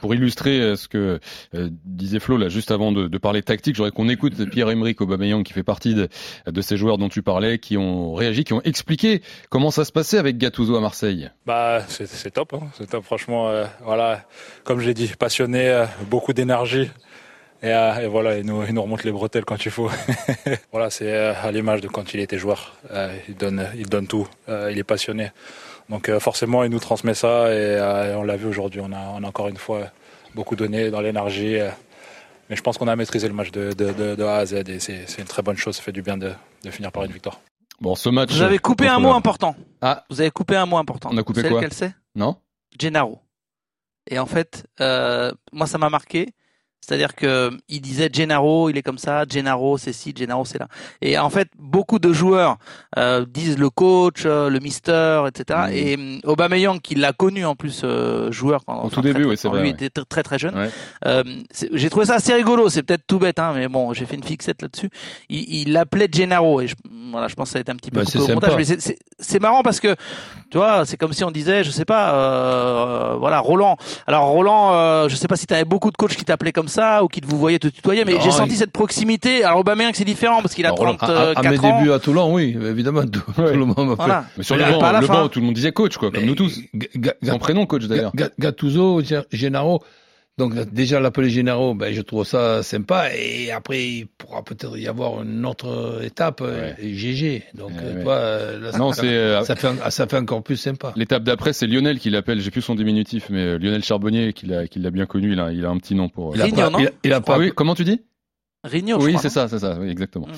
Pour 0.00 0.14
illustrer 0.14 0.60
euh, 0.60 0.76
ce 0.76 0.88
que 0.88 1.20
euh, 1.54 1.68
disait 1.84 2.20
Flo 2.20 2.38
là 2.38 2.48
juste 2.48 2.70
avant 2.70 2.90
de, 2.90 3.06
de 3.06 3.18
parler 3.18 3.42
tactique, 3.42 3.76
j'aurais 3.76 3.90
qu'on 3.90 4.08
écoute 4.08 4.42
Pierre-Emerick 4.48 4.98
Aubameyang 5.02 5.42
qui 5.42 5.52
fait 5.52 5.62
partie 5.62 5.94
de, 5.94 6.08
de 6.46 6.60
ces 6.62 6.78
joueurs 6.78 6.96
dont 6.96 7.10
tu 7.10 7.20
parlais, 7.20 7.58
qui 7.58 7.76
ont 7.76 8.14
réagi, 8.14 8.44
qui 8.44 8.54
ont 8.54 8.62
expliqué 8.62 9.20
comment 9.50 9.70
ça 9.70 9.84
se 9.84 9.92
passait 9.92 10.16
avec 10.16 10.38
Gattuso 10.38 10.74
à 10.74 10.80
Marseille. 10.80 11.30
Bah, 11.44 11.82
c'est 11.86 12.30
top, 12.30 12.54
hein. 12.54 12.68
c'est 12.78 12.88
top. 12.88 13.04
Franchement, 13.04 13.50
euh, 13.50 13.66
voilà, 13.84 14.26
comme 14.64 14.80
je 14.80 14.86
l'ai 14.86 14.94
dit, 14.94 15.12
passionné, 15.18 15.68
euh, 15.68 15.84
beaucoup 16.08 16.32
d'énergie. 16.32 16.88
Et, 17.62 17.72
euh, 17.72 17.94
et 18.00 18.06
voilà, 18.08 18.38
il 18.38 18.44
nous, 18.46 18.64
il 18.64 18.74
nous 18.74 18.82
remonte 18.82 19.04
les 19.04 19.12
bretelles 19.12 19.44
quand 19.44 19.64
il 19.64 19.70
faut. 19.70 19.88
voilà, 20.72 20.90
c'est 20.90 21.12
euh, 21.12 21.32
à 21.40 21.50
l'image 21.52 21.80
de 21.80 21.88
quand 21.88 22.12
il 22.14 22.20
était 22.20 22.38
joueur. 22.38 22.74
Euh, 22.90 23.16
il 23.28 23.36
donne, 23.36 23.68
il 23.76 23.88
donne 23.88 24.06
tout. 24.08 24.26
Euh, 24.48 24.70
il 24.72 24.78
est 24.78 24.84
passionné. 24.84 25.30
Donc 25.88 26.08
euh, 26.08 26.18
forcément, 26.18 26.64
il 26.64 26.70
nous 26.70 26.80
transmet 26.80 27.14
ça 27.14 27.48
et 27.52 27.56
euh, 27.56 28.18
on 28.18 28.22
l'a 28.24 28.36
vu 28.36 28.46
aujourd'hui. 28.46 28.80
On 28.82 28.92
a, 28.92 28.98
on 29.14 29.22
a 29.22 29.28
encore 29.28 29.48
une 29.48 29.56
fois 29.58 29.90
beaucoup 30.34 30.56
donné 30.56 30.90
dans 30.90 31.00
l'énergie. 31.00 31.58
euh, 31.60 31.70
mais 32.50 32.56
je 32.56 32.62
pense 32.62 32.76
qu'on 32.78 32.88
a 32.88 32.96
maîtrisé 32.96 33.28
le 33.28 33.34
match 33.34 33.50
de, 33.52 33.72
de, 33.72 33.92
de, 33.92 34.14
de 34.16 34.24
A 34.24 34.36
à 34.38 34.46
Z 34.46 34.54
et 34.68 34.80
c'est 34.80 35.04
c'est 35.06 35.20
une 35.22 35.28
très 35.28 35.42
bonne 35.42 35.56
chose. 35.56 35.76
Ça 35.76 35.82
fait 35.82 35.92
du 35.92 36.02
bien 36.02 36.16
de, 36.16 36.32
de 36.64 36.70
finir 36.70 36.90
par 36.90 37.04
une 37.04 37.12
victoire. 37.12 37.40
Bon, 37.80 37.94
ce 37.94 38.08
match. 38.08 38.32
Vous 38.32 38.42
avez 38.42 38.58
coupé 38.58 38.88
un 38.88 38.98
mot 38.98 39.12
important. 39.12 39.54
Ah. 39.80 40.04
Vous 40.10 40.20
avez 40.20 40.30
coupé 40.30 40.56
un 40.56 40.66
mot 40.66 40.76
important. 40.78 41.10
On 41.12 41.16
a 41.18 41.22
coupé 41.22 41.42
C'est 41.42 41.48
quoi 41.48 41.60
lequel 41.60 41.72
c'est? 41.72 41.94
Non 42.16 42.36
Gennaro. 42.78 43.20
Et 44.10 44.18
en 44.18 44.26
fait, 44.26 44.66
euh, 44.80 45.30
moi 45.52 45.66
ça 45.68 45.78
m'a 45.78 45.90
marqué. 45.90 46.28
C'est-à-dire 46.84 47.14
que 47.14 47.50
il 47.68 47.80
disait 47.80 48.10
Gennaro, 48.12 48.68
il 48.68 48.76
est 48.76 48.82
comme 48.82 48.98
ça, 48.98 49.24
Gennaro 49.28 49.78
c'est 49.78 49.92
ci, 49.92 50.12
Gennaro 50.16 50.44
c'est 50.44 50.58
là. 50.58 50.66
Et 51.00 51.16
en 51.16 51.30
fait, 51.30 51.48
beaucoup 51.58 52.00
de 52.00 52.12
joueurs 52.12 52.58
euh, 52.98 53.24
disent 53.24 53.56
le 53.58 53.70
coach, 53.70 54.24
euh, 54.26 54.50
le 54.50 54.58
mister, 54.58 55.22
etc. 55.28 55.60
Et 55.72 55.94
hum, 55.94 56.20
Aubameyang, 56.24 56.80
qui 56.80 56.96
l'a 56.96 57.12
connu 57.12 57.44
en 57.46 57.54
plus 57.54 57.82
euh, 57.84 58.32
joueur 58.32 58.64
quand 58.66 58.74
Au 58.74 58.86
enfin, 58.86 58.96
tout 58.96 59.00
début, 59.02 59.20
très- 59.22 59.30
oui, 59.30 59.36
c'est 59.36 59.48
vrai, 59.48 59.60
Lui 59.62 59.68
ouais. 59.70 59.74
était 59.74 59.90
très 60.04 60.24
très, 60.24 60.38
jeune. 60.40 60.56
Ouais. 60.56 60.70
Euh, 61.06 61.22
j'ai 61.72 61.88
trouvé 61.88 62.06
ça 62.06 62.16
assez 62.16 62.34
rigolo. 62.34 62.68
C'est 62.68 62.82
peut-être 62.82 63.06
tout 63.06 63.20
bête, 63.20 63.38
hein, 63.38 63.52
mais 63.54 63.68
bon, 63.68 63.92
j'ai 63.92 64.04
fait 64.04 64.16
une 64.16 64.24
fixette 64.24 64.60
là-dessus. 64.60 64.90
Il 65.30 65.72
l'appelait 65.72 66.08
Gennaro 66.12 66.60
et 66.60 66.66
je, 66.66 66.74
voilà, 67.12 67.28
je 67.28 67.34
pense 67.36 67.48
que 67.48 67.52
ça 67.52 67.58
a 67.58 67.60
été 67.60 67.70
un 67.70 67.76
petit 67.76 67.90
peu 67.92 68.00
Bah, 68.00 68.06
coupé 68.06 68.18
au 68.18 68.34
montage, 68.34 68.54
mais 68.56 68.96
c'est 69.20 69.40
marrant 69.40 69.62
parce 69.62 69.78
que 69.78 69.94
tu 70.52 70.58
vois, 70.58 70.84
c'est 70.86 70.96
comme 70.96 71.12
si 71.14 71.24
on 71.24 71.30
disait, 71.32 71.64
je 71.64 71.70
sais 71.70 71.84
pas, 71.84 72.12
euh, 72.14 73.16
voilà, 73.18 73.40
Roland. 73.40 73.76
Alors 74.06 74.26
Roland, 74.26 74.74
euh, 74.74 75.08
je 75.08 75.16
sais 75.16 75.26
pas 75.26 75.36
si 75.36 75.46
tu 75.46 75.54
avais 75.54 75.64
beaucoup 75.64 75.90
de 75.90 75.96
coachs 75.96 76.14
qui 76.14 76.24
t'appelaient 76.24 76.52
comme 76.52 76.68
ça 76.68 77.02
ou 77.02 77.08
qui 77.08 77.20
te 77.22 77.26
vous 77.26 77.38
voyaient 77.38 77.58
te 77.58 77.68
tutoyer, 77.68 78.04
mais 78.04 78.20
j'ai 78.20 78.30
senti 78.30 78.52
il- 78.52 78.58
cette 78.58 78.70
proximité. 78.70 79.42
Alors 79.44 79.60
Aubameyang 79.60 79.92
c'est 79.94 80.04
différent 80.04 80.42
parce 80.42 80.54
qu'il 80.54 80.66
a 80.66 80.70
Roland, 80.70 80.96
À, 81.00 81.06
à- 81.06 81.30
à 81.30 81.34
34 81.34 81.50
mes 81.50 81.58
ans. 81.58 81.78
débuts 81.78 81.92
à 81.92 81.98
Toulon, 81.98 82.32
oui, 82.34 82.56
évidemment, 82.62 83.02
tout, 83.12 83.20
tout 83.34 83.42
le 83.42 83.64
monde 83.64 83.76
m'a 83.78 83.84
fait. 83.96 83.96
Voilà. 83.96 84.24
Mais 84.36 84.44
sur 84.44 84.56
le 84.56 84.62
banc, 84.62 85.22
le 85.22 85.28
tout 85.28 85.40
le 85.40 85.46
monde 85.46 85.54
disait 85.54 85.72
coach, 85.72 85.96
quoi, 85.96 86.10
comme 86.10 86.24
nous 86.24 86.34
tous. 86.34 86.60
Son 87.26 87.38
prénom, 87.38 87.64
coach 87.66 87.84
d'ailleurs. 87.86 88.12
Ga- 88.14 88.28
Gattuso, 88.38 89.00
Ge- 89.02 89.24
Gennaro. 89.32 89.82
Donc 90.38 90.54
déjà 90.72 90.98
l'appeler 90.98 91.28
Gennaro, 91.28 91.74
ben 91.74 91.92
je 91.92 92.00
trouve 92.00 92.24
ça 92.24 92.62
sympa. 92.62 93.14
Et 93.14 93.50
après 93.52 93.82
il 93.86 94.06
pourra 94.06 94.42
peut-être 94.42 94.76
y 94.78 94.88
avoir 94.88 95.22
une 95.22 95.44
autre 95.44 96.00
étape, 96.02 96.42
GG. 96.80 97.42
Donc 97.54 97.70
Ouais, 97.70 97.76
euh, 97.82 97.94
ouais. 97.96 98.02
toi, 98.02 98.14
euh, 98.14 98.58
là, 98.60 98.72
ça, 98.72 98.78
Non, 98.78 98.92
fait, 98.92 99.00
c'est 99.02 99.08
euh, 99.08 99.42
ça 99.44 99.56
fait 99.56 99.66
un- 99.68 99.90
ça 99.90 100.06
fait 100.06 100.16
encore 100.16 100.42
plus 100.42 100.56
sympa. 100.56 100.94
l'étape 100.96 101.22
d'après, 101.24 101.52
c'est 101.52 101.66
Lionel 101.66 101.98
qui 101.98 102.08
l'appelle. 102.10 102.40
J'ai 102.40 102.50
plus 102.50 102.62
son 102.62 102.74
diminutif, 102.74 103.26
mais 103.30 103.58
Lionel 103.58 103.84
Charbonnier 103.84 104.32
qui 104.32 104.46
l'a 104.46 104.90
bien 104.90 105.06
connu. 105.06 105.32
Il 105.32 105.40
a, 105.40 105.52
il 105.52 105.64
a 105.66 105.68
un 105.68 105.76
petit 105.76 105.94
nom 105.94 106.08
pour. 106.08 106.34
Il 106.34 106.40
a 106.42 106.48
pas, 106.48 106.70
non 106.70 106.78
il 106.78 106.86
a, 106.86 106.90
il 107.04 107.12
a 107.12 107.20
pas 107.20 107.34
Ah 107.34 107.38
oui, 107.38 107.52
comment 107.54 107.74
tu 107.74 107.84
dis? 107.84 108.00
Rigno, 108.64 109.02
Oui, 109.02 109.16
c'est 109.20 109.28
ça, 109.28 109.48
c'est 109.48 109.58
ça, 109.58 109.76
oui, 109.80 109.90
exactement. 109.90 110.28
Mm. 110.28 110.32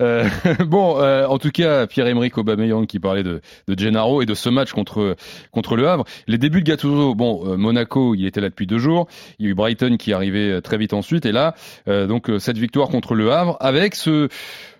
Euh, 0.00 0.28
bon, 0.66 1.00
euh, 1.00 1.26
en 1.26 1.38
tout 1.38 1.50
cas, 1.50 1.88
Pierre-Emerick 1.88 2.38
Aubameyang 2.38 2.86
qui 2.86 3.00
parlait 3.00 3.24
de, 3.24 3.40
de 3.66 3.78
Gennaro 3.78 4.22
et 4.22 4.26
de 4.26 4.34
ce 4.34 4.48
match 4.48 4.72
contre 4.72 5.16
contre 5.50 5.74
le 5.74 5.88
Havre. 5.88 6.04
Les 6.28 6.38
débuts 6.38 6.62
de 6.62 6.66
Gattuso, 6.66 7.16
bon, 7.16 7.42
euh, 7.44 7.56
Monaco, 7.56 8.14
il 8.14 8.24
était 8.24 8.40
là 8.40 8.50
depuis 8.50 8.68
deux 8.68 8.78
jours. 8.78 9.08
Il 9.40 9.46
y 9.46 9.48
a 9.48 9.50
eu 9.50 9.54
Brighton 9.54 9.96
qui 9.98 10.12
arrivait 10.12 10.52
euh, 10.52 10.60
très 10.60 10.78
vite 10.78 10.92
ensuite, 10.92 11.26
et 11.26 11.32
là, 11.32 11.56
euh, 11.88 12.06
donc 12.06 12.30
cette 12.38 12.58
victoire 12.58 12.88
contre 12.88 13.14
le 13.14 13.32
Havre 13.32 13.56
avec 13.58 13.96
ce 13.96 14.28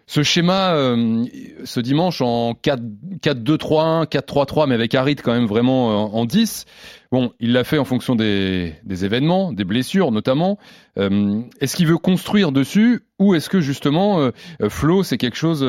ce 0.08 0.23
schéma 0.23 0.75
euh, 0.75 1.25
ce 1.64 1.81
dimanche 1.81 2.20
en 2.20 2.55
4 2.55 2.81
4-2-3-1, 3.23 4.06
4-3-3, 4.06 4.69
mais 4.69 4.75
avec 4.75 4.94
Harit 4.94 5.17
quand 5.17 5.32
même 5.32 5.47
vraiment 5.47 5.91
euh, 5.91 6.17
en 6.17 6.25
10. 6.25 6.64
Bon, 7.11 7.32
il 7.41 7.53
l'a 7.53 7.64
fait 7.64 7.79
en 7.79 7.85
fonction 7.85 8.14
des, 8.14 8.75
des 8.85 9.05
événements, 9.05 9.53
des 9.53 9.64
blessures 9.64 10.12
notamment. 10.12 10.58
Euh, 10.99 11.41
est-ce 11.61 11.75
qu'il 11.76 11.87
veut 11.88 11.99
construire 11.99 12.53
dessus 12.53 13.03
ou 13.19 13.35
est-ce 13.35 13.49
que 13.50 13.61
justement 13.61 14.20
euh, 14.20 14.31
Flo 14.69 15.03
c'est 15.03 15.19
quelque 15.19 15.37
chose 15.37 15.61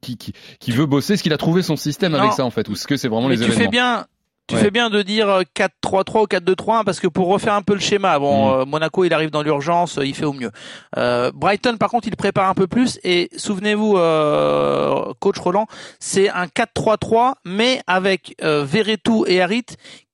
qui, 0.00 0.16
qui, 0.16 0.32
qui 0.58 0.70
veut 0.72 0.86
bosser? 0.86 1.14
Est-ce 1.14 1.22
qu'il 1.22 1.32
a 1.32 1.38
trouvé 1.38 1.62
son 1.62 1.76
système 1.76 2.12
Non. 2.12 2.18
avec 2.20 2.32
ça 2.32 2.44
en 2.44 2.50
fait? 2.50 2.68
Ou 2.68 2.72
est-ce 2.72 2.86
que 2.86 2.96
c'est 2.96 3.08
vraiment 3.08 3.28
Mais 3.28 3.36
les 3.36 3.40
tu 3.44 3.46
événements? 3.50 3.64
fais 3.64 3.70
bien. 3.70 4.06
Tu 4.48 4.54
Ouais. 4.54 4.60
fais 4.60 4.70
bien 4.70 4.90
de 4.90 5.02
dire 5.02 5.28
euh, 5.28 5.42
4-3-3 5.56 6.22
ou 6.22 6.26
4-2-3 6.26 6.84
parce 6.84 7.00
que 7.00 7.08
pour 7.08 7.26
refaire 7.26 7.54
un 7.54 7.62
peu 7.62 7.74
le 7.74 7.80
schéma, 7.80 8.16
bon, 8.20 8.46
Mm. 8.46 8.60
euh, 8.60 8.64
Monaco 8.64 9.04
il 9.04 9.12
arrive 9.12 9.30
dans 9.30 9.42
l'urgence, 9.42 9.98
euh, 9.98 10.06
il 10.06 10.14
fait 10.14 10.24
au 10.24 10.32
mieux. 10.32 10.52
Euh, 10.96 11.32
Brighton 11.34 11.76
par 11.78 11.90
contre 11.90 12.06
il 12.06 12.14
prépare 12.14 12.48
un 12.48 12.54
peu 12.54 12.68
plus 12.68 13.00
et 13.02 13.28
souvenez-vous, 13.36 13.96
euh, 13.98 15.12
coach 15.18 15.38
Roland, 15.38 15.66
c'est 15.98 16.28
un 16.28 16.46
4-3-3 16.46 17.34
mais 17.44 17.80
avec 17.88 18.36
euh, 18.44 18.64
Verretou 18.64 19.24
et 19.26 19.42
Harit 19.42 19.66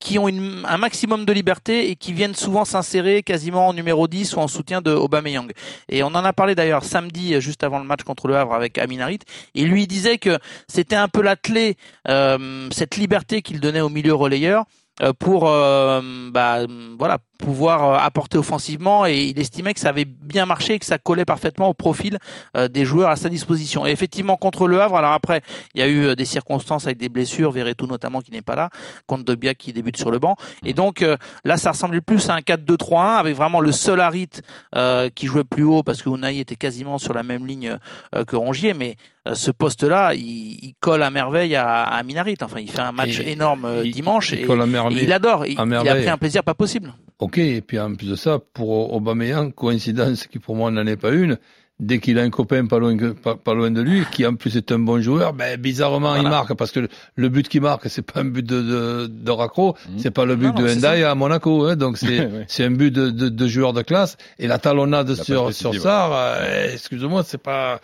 qui 0.03 0.19
ont 0.19 0.27
une, 0.27 0.65
un 0.69 0.79
maximum 0.79 1.25
de 1.25 1.33
liberté 1.33 1.91
et 1.91 1.97
qui 1.97 2.13
viennent 2.13 2.35
souvent 2.35 2.65
s'insérer 2.65 3.23
quasiment 3.23 3.69
en 3.69 3.73
numéro 3.73 4.09
10 4.09 4.35
ou 4.35 4.41
en 4.41 4.49
soutien 4.49 4.83
de 4.83 4.91
Aubameyang. 4.91 5.53
Et 5.89 6.03
on 6.03 6.09
en 6.09 6.25
a 6.25 6.33
parlé 6.33 6.55
d'ailleurs 6.55 6.85
samedi 6.85 7.35
euh, 7.35 7.41
juste 7.41 7.63
avant 7.63 7.79
le 7.79 7.85
match 7.85 8.03
contre 8.03 8.27
le 8.27 8.37
Havre 8.37 8.55
avec 8.55 8.79
Amin 8.79 8.99
Harit 8.99 9.21
et 9.55 9.65
lui 9.65 9.87
disait 9.87 10.19
que 10.19 10.39
c'était 10.67 10.97
un 10.97 11.09
peu 11.09 11.23
la 11.23 11.37
clé 11.37 11.77
euh, 12.09 12.69
cette 12.73 12.97
liberté 12.97 13.43
qu'il 13.43 13.61
donnait 13.61 13.81
au 13.81 13.89
milieu 13.89 14.15
relayeur 14.15 14.65
euh, 15.01 15.13
pour 15.19 15.49
euh, 15.49 16.01
bah, 16.31 16.67
voilà 16.99 17.19
pouvoir 17.43 17.85
euh, 17.85 17.99
apporter 17.99 18.39
offensivement 18.39 19.05
et 19.05 19.25
il 19.25 19.39
estimait 19.39 19.75
que 19.75 19.81
ça 19.81 19.89
avait 19.91 20.05
bien 20.07 20.47
marché 20.47 20.75
et 20.75 20.79
que 20.79 20.87
ça 20.87 20.97
collait 20.99 21.25
parfaitement 21.25 21.69
au 21.69 21.75
profil 21.75 22.19
euh, 22.57 22.69
des 22.69 22.85
joueurs 22.85 23.11
à 23.11 23.17
sa 23.17 23.29
disposition. 23.29 23.85
Et 23.87 23.91
effectivement 23.91 24.37
contre 24.37 24.67
le 24.69 24.81
Havre, 24.81 24.97
alors 24.97 25.13
après 25.13 25.43
il 25.75 25.81
y 25.81 25.83
a 25.83 25.89
eu 25.89 26.05
euh, 26.07 26.15
des 26.15 26.25
circonstances 26.25 26.87
avec 26.87 26.99
des 26.99 27.09
blessures, 27.09 27.51
Verretou 27.51 27.87
notamment 27.87 28.21
qui 28.21 28.31
n'est 28.31 28.43
pas 28.43 28.55
là, 28.57 28.71
contre 29.07 29.25
Dogbia 29.25 29.55
qui 29.55 29.73
débute 29.73 29.97
sur 29.97 30.11
le 30.11 30.19
banc 30.19 30.37
et 30.65 30.73
donc 30.73 31.05
là 31.45 31.57
ça 31.57 31.73
ressemblait 31.73 32.01
plus 32.01 32.31
à 32.31 32.35
un 32.35 32.41
4-2-3-1 32.41 33.17
avec 33.19 33.35
vraiment 33.37 33.61
le 33.61 33.73
seul 33.73 34.01
Harit 34.01 34.29
euh, 34.77 35.11
qui 35.15 35.27
jouait 35.27 35.45
plus 35.45 35.65
haut 35.65 35.83
parce 35.83 36.01
que 36.03 36.09
Unai 36.11 36.39
était 36.39 36.57
quasiment 36.57 36.99
sur 36.99 37.13
la 37.13 37.23
même 37.23 37.47
ligne 37.47 37.77
euh, 38.15 38.25
que 38.25 38.37
Rongier 38.37 38.73
mais 38.75 38.97
euh, 39.29 39.35
ce 39.35 39.51
poste-là, 39.53 40.15
il, 40.15 40.23
il 40.23 40.75
colle 40.81 41.03
à 41.03 41.11
merveille 41.11 41.55
à, 41.55 41.83
à 41.85 42.03
Minarit. 42.03 42.35
Enfin, 42.43 42.59
il 42.59 42.69
fait 42.69 42.81
un 42.81 42.91
match 42.91 43.21
Et- 43.21 43.33
énorme 43.33 43.83
il- 43.85 43.93
dimanche 43.93 44.33
il 44.33 44.41
et, 44.41 44.45
et 44.91 45.05
il 45.05 45.13
adore. 45.13 45.47
Il, 45.47 45.57
a 45.89 45.95
pris 45.95 46.09
un 46.09 46.19
plaisir 46.19 46.43
pas 46.43 46.55
possible. 46.55 46.93
Ok, 47.23 47.39
et 47.39 47.61
puis 47.61 47.79
en 47.79 47.95
plus 47.95 48.09
de 48.11 48.17
ça, 48.17 48.39
pour 48.53 48.93
Aubameyang, 48.95 49.53
coïncidence 49.55 50.27
qui 50.27 50.39
pour 50.39 50.57
moi 50.57 50.71
n'en 50.73 50.87
est 50.87 50.97
pas 50.97 51.11
une, 51.13 51.39
dès 51.79 51.99
qu'il 52.01 52.19
a 52.19 52.23
un 52.23 52.31
copain 52.31 52.67
pas 52.67 52.79
loin, 52.81 52.97
pas, 53.13 53.37
pas 53.37 53.55
loin 53.55 53.71
de 53.71 53.81
lui, 53.81 54.03
qui 54.11 54.27
en 54.27 54.35
plus 54.35 54.57
est 54.57 54.73
un 54.73 54.81
bon 54.81 55.01
joueur, 55.01 55.33
ben 55.33 55.57
bizarrement 55.61 56.17
il 56.17 56.23
marque, 56.29 56.55
parce 56.55 56.73
que 56.73 56.81
le, 56.81 56.89
le 57.15 57.29
but 57.29 57.49
qu'il 57.49 57.61
marque, 57.61 57.89
c'est 57.89 58.03
pas 58.03 58.21
un 58.21 58.25
but 58.25 58.45
de, 58.45 58.61
de, 58.61 59.07
de 59.07 59.31
raccro, 59.31 59.77
Mhm. 59.89 59.99
c'est 59.99 60.11
pas 60.11 60.25
le 60.25 60.35
but 60.37 60.49
Non, 60.55 60.63
de 60.65 60.75
Ndai 60.75 61.05
à 61.05 61.15
Monaco, 61.15 61.65
hein, 61.67 61.77
donc 61.77 61.97
c'est 62.49 62.65
un 62.65 62.71
but 62.73 62.91
de, 62.91 63.11
de, 63.11 63.29
de 63.29 63.47
joueur 63.49 63.73
de 63.73 63.83
classe, 63.83 64.17
et 64.41 64.49
la 64.49 64.59
talonnade 64.59 65.09
La 65.11 65.15
sur, 65.17 65.53
sur 65.53 65.75
Sarr, 65.81 66.11
euh, 66.15 66.73
excuse-moi, 66.73 67.23
c'est 67.25 67.39
pas 67.43 67.81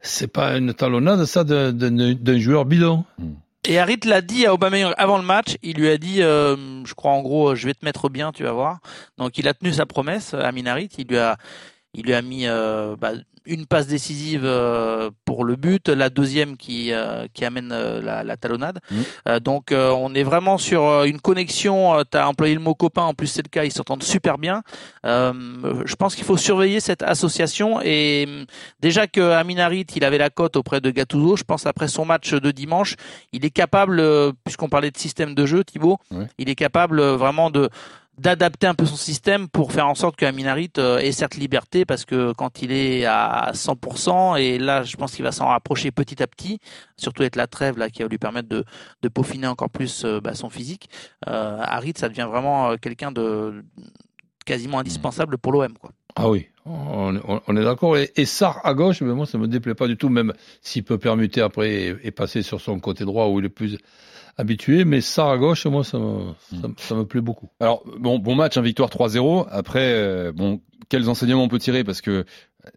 c'est 0.00 0.28
pas 0.32 0.56
une 0.56 0.72
talonnade 0.72 1.24
ça 1.24 1.42
d'un 1.42 2.38
joueur 2.38 2.64
bidon. 2.64 3.04
Et 3.70 3.78
Harit 3.78 4.00
l'a 4.06 4.22
dit 4.22 4.46
à 4.46 4.54
Aubameyang 4.54 4.94
avant 4.96 5.18
le 5.18 5.24
match. 5.24 5.58
Il 5.62 5.76
lui 5.76 5.90
a 5.90 5.98
dit, 5.98 6.22
euh, 6.22 6.56
je 6.86 6.94
crois 6.94 7.10
en 7.10 7.20
gros, 7.20 7.54
je 7.54 7.66
vais 7.66 7.74
te 7.74 7.84
mettre 7.84 8.08
bien, 8.08 8.32
tu 8.32 8.42
vas 8.42 8.52
voir. 8.52 8.78
Donc 9.18 9.36
il 9.36 9.46
a 9.46 9.52
tenu 9.52 9.74
sa 9.74 9.84
promesse 9.84 10.32
à 10.32 10.50
Minarit. 10.52 10.88
Il 10.96 11.06
lui 11.06 11.18
a 11.18 11.36
Il 11.94 12.04
lui 12.04 12.14
a 12.14 12.22
mis 12.22 12.46
euh, 12.46 12.96
bah, 12.96 13.12
une 13.48 13.66
passe 13.66 13.86
décisive 13.86 14.42
euh, 14.44 15.10
pour 15.24 15.44
le 15.44 15.56
but, 15.56 15.88
la 15.88 16.10
deuxième 16.10 16.56
qui 16.56 16.92
euh, 16.92 17.26
qui 17.32 17.44
amène 17.44 17.72
euh, 17.72 18.00
la, 18.02 18.22
la, 18.22 18.36
talonnade. 18.36 18.78
Mmh. 18.90 18.96
Euh, 19.26 19.40
donc 19.40 19.72
euh, 19.72 19.90
on 19.90 20.14
est 20.14 20.22
vraiment 20.22 20.58
sur 20.58 21.04
une 21.04 21.20
connexion. 21.20 22.04
tu 22.10 22.18
as 22.18 22.28
employé 22.28 22.54
le 22.54 22.60
mot 22.60 22.74
copain, 22.74 23.02
en 23.02 23.14
plus 23.14 23.26
c'est 23.26 23.42
le 23.42 23.48
cas, 23.48 23.64
ils 23.64 23.72
s'entendent 23.72 24.02
super 24.02 24.38
bien. 24.38 24.62
Euh, 25.06 25.32
je 25.86 25.94
pense 25.96 26.14
qu'il 26.14 26.24
faut 26.24 26.36
surveiller 26.36 26.80
cette 26.80 27.02
association 27.02 27.80
et 27.82 28.26
hum, 28.28 28.44
déjà 28.80 29.06
que 29.06 29.20
Aminarit 29.32 29.86
il 29.96 30.04
avait 30.04 30.18
la 30.18 30.30
cote 30.30 30.56
auprès 30.56 30.80
de 30.80 30.90
Gattuso, 30.90 31.36
je 31.36 31.44
pense 31.44 31.66
après 31.66 31.88
son 31.88 32.04
match 32.04 32.34
de 32.34 32.50
dimanche, 32.50 32.96
il 33.32 33.44
est 33.44 33.50
capable, 33.50 34.02
puisqu'on 34.44 34.68
parlait 34.68 34.90
de 34.90 34.98
système 34.98 35.34
de 35.34 35.46
jeu, 35.46 35.64
Thibaut, 35.64 35.98
il 36.38 36.50
est 36.50 36.54
capable 36.54 37.00
vraiment 37.00 37.50
de 37.50 37.70
d'adapter 38.18 38.66
un 38.66 38.74
peu 38.74 38.84
son 38.84 38.96
système 38.96 39.48
pour 39.48 39.72
faire 39.72 39.86
en 39.86 39.94
sorte 39.94 40.16
que 40.16 40.26
Aminarit 40.26 40.72
euh, 40.78 40.98
ait 40.98 41.12
cette 41.12 41.36
liberté 41.36 41.84
parce 41.84 42.04
que 42.04 42.32
quand 42.32 42.62
il 42.62 42.72
est 42.72 43.04
à 43.04 43.52
100% 43.54 44.38
et 44.40 44.58
là 44.58 44.82
je 44.82 44.96
pense 44.96 45.14
qu'il 45.14 45.24
va 45.24 45.32
s'en 45.32 45.46
rapprocher 45.46 45.90
petit 45.90 46.22
à 46.22 46.26
petit 46.26 46.58
surtout 46.96 47.22
avec 47.22 47.36
la 47.36 47.46
trêve 47.46 47.78
là 47.78 47.90
qui 47.90 48.02
va 48.02 48.08
lui 48.08 48.18
permettre 48.18 48.48
de, 48.48 48.64
de 49.02 49.08
peaufiner 49.08 49.46
encore 49.46 49.70
plus 49.70 50.04
euh, 50.04 50.20
bah, 50.20 50.34
son 50.34 50.50
physique 50.50 50.90
euh, 51.28 51.58
Harit 51.60 51.94
ça 51.96 52.08
devient 52.08 52.26
vraiment 52.28 52.70
euh, 52.70 52.76
quelqu'un 52.76 53.12
de 53.12 53.64
quasiment 54.44 54.78
indispensable 54.78 55.38
pour 55.38 55.52
l'OM 55.52 55.76
quoi. 55.78 55.90
Ah 56.16 56.28
oui, 56.28 56.48
on, 56.68 57.40
on- 57.46 57.56
est 57.56 57.64
d'accord. 57.64 57.96
Et, 57.96 58.10
et 58.16 58.24
à 58.64 58.74
gauche, 58.74 59.00
mais 59.02 59.12
moi, 59.14 59.26
ça 59.26 59.38
me 59.38 59.48
déplaît 59.48 59.74
pas 59.74 59.86
du 59.86 59.96
tout, 59.96 60.08
même 60.08 60.32
s'il 60.62 60.84
peut 60.84 60.98
permuter 60.98 61.40
après 61.40 61.96
et, 62.02 62.10
passer 62.10 62.42
sur 62.42 62.60
son 62.60 62.78
côté 62.80 63.04
droit 63.04 63.26
où 63.28 63.38
il 63.40 63.46
est 63.46 63.50
plus 63.50 63.78
habitué. 64.36 64.84
Mais 64.84 65.00
Sarr 65.00 65.30
à 65.30 65.38
gauche, 65.38 65.66
moi, 65.66 65.84
ça 65.84 65.98
me, 65.98 66.32
ça, 66.60 66.68
ça 66.76 66.94
me 66.94 67.04
plaît 67.04 67.20
beaucoup. 67.20 67.48
Alors 67.60 67.82
bon, 67.98 68.18
bon 68.18 68.34
match, 68.34 68.56
un 68.56 68.62
victoire 68.62 68.90
3-0. 68.90 69.46
Après, 69.50 69.92
euh, 69.92 70.32
bon, 70.32 70.60
quels 70.88 71.08
enseignements 71.08 71.44
on 71.44 71.48
peut 71.48 71.58
tirer? 71.58 71.84
Parce 71.84 72.00
que 72.00 72.24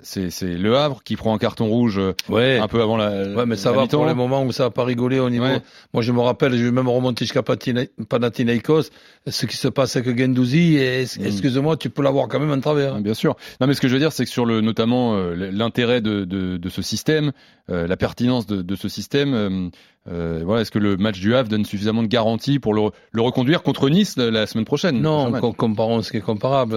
c'est 0.01 0.29
c'est 0.29 0.53
Le 0.57 0.77
Havre 0.77 1.03
qui 1.03 1.15
prend 1.15 1.33
un 1.33 1.37
carton 1.37 1.65
rouge 1.67 1.97
euh, 1.97 2.13
Ouais. 2.29 2.59
un 2.59 2.67
peu 2.67 2.81
avant 2.81 2.97
la. 2.97 3.33
Ouais, 3.33 3.45
mais 3.45 3.55
ça 3.55 3.71
va 3.71 3.87
pour 3.87 4.05
les 4.05 4.13
moments 4.13 4.43
où 4.43 4.51
ça 4.51 4.63
va 4.63 4.69
pas 4.69 4.83
rigoler 4.85 5.19
au 5.19 5.29
niveau. 5.29 5.45
Ouais. 5.45 5.61
Moi, 5.93 6.01
je 6.03 6.11
me 6.11 6.19
rappelle, 6.21 6.55
je 6.55 6.63
vais 6.63 6.71
même 6.71 6.87
remonter 6.87 7.25
jusqu'à 7.25 7.41
Panathinaikos, 7.43 8.83
ce 9.27 9.45
qui 9.45 9.57
se 9.57 9.67
passe 9.67 9.95
avec 9.95 10.17
Gendouzi. 10.17 10.75
Et, 10.77 11.03
Mm. 11.19 11.25
excuse-moi, 11.25 11.77
tu 11.77 11.89
peux 11.89 12.03
l'avoir 12.03 12.27
quand 12.27 12.39
même 12.39 12.51
en 12.51 12.59
travers. 12.59 12.99
Bien 13.01 13.13
sûr. 13.13 13.35
Non, 13.59 13.67
mais 13.67 13.73
ce 13.73 13.81
que 13.81 13.87
je 13.87 13.93
veux 13.93 13.99
dire, 13.99 14.11
c'est 14.11 14.23
que 14.25 14.31
sur 14.31 14.45
le 14.45 14.61
notamment 14.61 15.15
euh, 15.15 15.33
l'intérêt 15.51 15.99
de, 16.01 16.25
de, 16.25 16.57
de 16.57 16.69
ce 16.69 16.81
système, 16.81 17.31
euh, 17.69 17.87
la 17.87 17.97
pertinence 17.97 18.45
de, 18.45 18.61
de 18.61 18.75
ce 18.75 18.87
système, 18.87 19.71
euh, 20.09 20.41
voilà, 20.45 20.61
est-ce 20.61 20.71
que 20.71 20.79
le 20.79 20.97
match 20.97 21.19
du 21.19 21.35
Havre 21.35 21.49
donne 21.49 21.65
suffisamment 21.65 22.01
de 22.03 22.07
garanties 22.07 22.59
pour 22.59 22.73
le, 22.73 22.89
le 23.11 23.21
reconduire 23.21 23.61
contre 23.63 23.89
Nice 23.89 24.15
la, 24.17 24.31
la 24.31 24.47
semaine 24.47 24.65
prochaine? 24.65 25.01
Non, 25.01 25.31
comparons 25.53 26.01
ce 26.01 26.11
qui 26.11 26.17
est 26.17 26.21
comparable. 26.21 26.75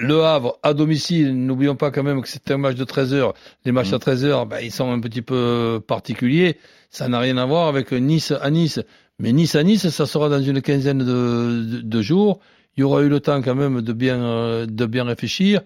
Le 0.00 0.22
Havre, 0.24 0.58
à 0.62 0.72
domicile, 0.74 1.34
n'oublions 1.46 1.76
pas 1.76 1.90
quand 1.90 2.02
même 2.02 2.22
que 2.22 2.28
c'est 2.28 2.50
un 2.50 2.56
match 2.58 2.76
de 2.76 2.84
13 2.84 3.12
heures. 3.14 3.34
Les 3.64 3.72
matchs 3.72 3.90
Mm. 3.90 3.94
à 3.94 3.98
13 3.98 4.24
heures, 4.24 4.46
ben, 4.46 4.58
ils 4.62 4.72
sont 4.72 4.90
un 4.90 5.00
petit 5.00 5.22
peu 5.22 5.80
particuliers. 5.86 6.56
Ça 6.90 7.08
n'a 7.08 7.18
rien 7.20 7.36
à 7.36 7.44
voir 7.46 7.68
avec 7.68 7.92
Nice 7.92 8.32
à 8.40 8.50
Nice. 8.50 8.80
Mais 9.18 9.32
Nice 9.32 9.54
à 9.54 9.62
Nice, 9.62 9.88
ça 9.90 10.06
sera 10.06 10.28
dans 10.28 10.40
une 10.42 10.62
quinzaine 10.62 10.98
de, 10.98 11.04
de, 11.04 11.80
de 11.82 12.02
jours. 12.02 12.40
Il 12.76 12.80
y 12.80 12.82
aura 12.84 13.02
eu 13.02 13.08
le 13.08 13.20
temps 13.20 13.42
quand 13.42 13.54
même 13.54 13.82
de 13.82 13.92
bien, 13.92 14.22
euh, 14.22 14.66
de 14.66 14.86
bien 14.86 15.04
réfléchir, 15.04 15.60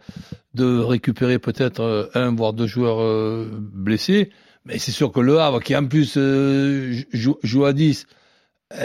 de 0.55 0.79
récupérer 0.79 1.38
peut-être 1.38 1.81
euh, 1.81 2.07
un 2.14 2.35
voire 2.35 2.53
deux 2.55 2.67
joueurs 2.67 3.00
euh, 3.00 3.47
blessés. 3.53 4.31
Mais 4.64 4.79
c'est 4.79 4.91
sûr 4.91 5.12
que 5.12 5.21
le 5.21 5.38
Havre, 5.38 5.61
qui 5.61 5.76
en 5.76 5.87
plus 5.87 6.14
euh, 6.17 6.93
joue, 7.12 7.37
joue 7.43 7.67
à 7.67 7.73
10, 7.73 8.07
euh, 8.07 8.14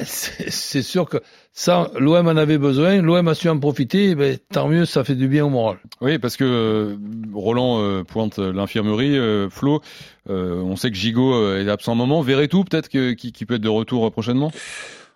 c'est 0.05 0.49
c'est 0.51 0.81
sûr 0.81 1.09
que 1.09 1.17
ça, 1.51 1.91
l'OM 1.97 2.27
en 2.27 2.37
avait 2.37 2.57
besoin, 2.57 3.01
l'OM 3.01 3.27
a 3.27 3.33
su 3.33 3.49
en 3.49 3.59
profiter, 3.59 4.15
ben, 4.15 4.37
tant 4.51 4.67
mieux, 4.67 4.85
ça 4.85 5.03
fait 5.03 5.15
du 5.15 5.27
bien 5.27 5.45
au 5.45 5.49
moral. 5.49 5.77
Oui, 5.99 6.19
parce 6.19 6.37
que 6.37 6.43
euh, 6.45 6.95
Roland 7.33 7.81
euh, 7.81 8.03
pointe 8.03 8.37
l'infirmerie, 8.37 9.17
euh, 9.17 9.49
Flo, 9.49 9.81
euh, 10.29 10.61
on 10.61 10.75
sait 10.75 10.89
que 10.91 10.95
Gigot 10.95 11.33
euh, 11.33 11.65
est 11.65 11.69
absent 11.69 11.93
un 11.93 11.95
moment. 11.95 12.21
Verretou, 12.21 12.63
peut-être 12.63 12.87
qui, 12.87 13.15
qui 13.15 13.45
peut 13.45 13.55
être 13.55 13.61
de 13.61 13.69
retour 13.69 14.05
euh, 14.05 14.09
prochainement? 14.09 14.51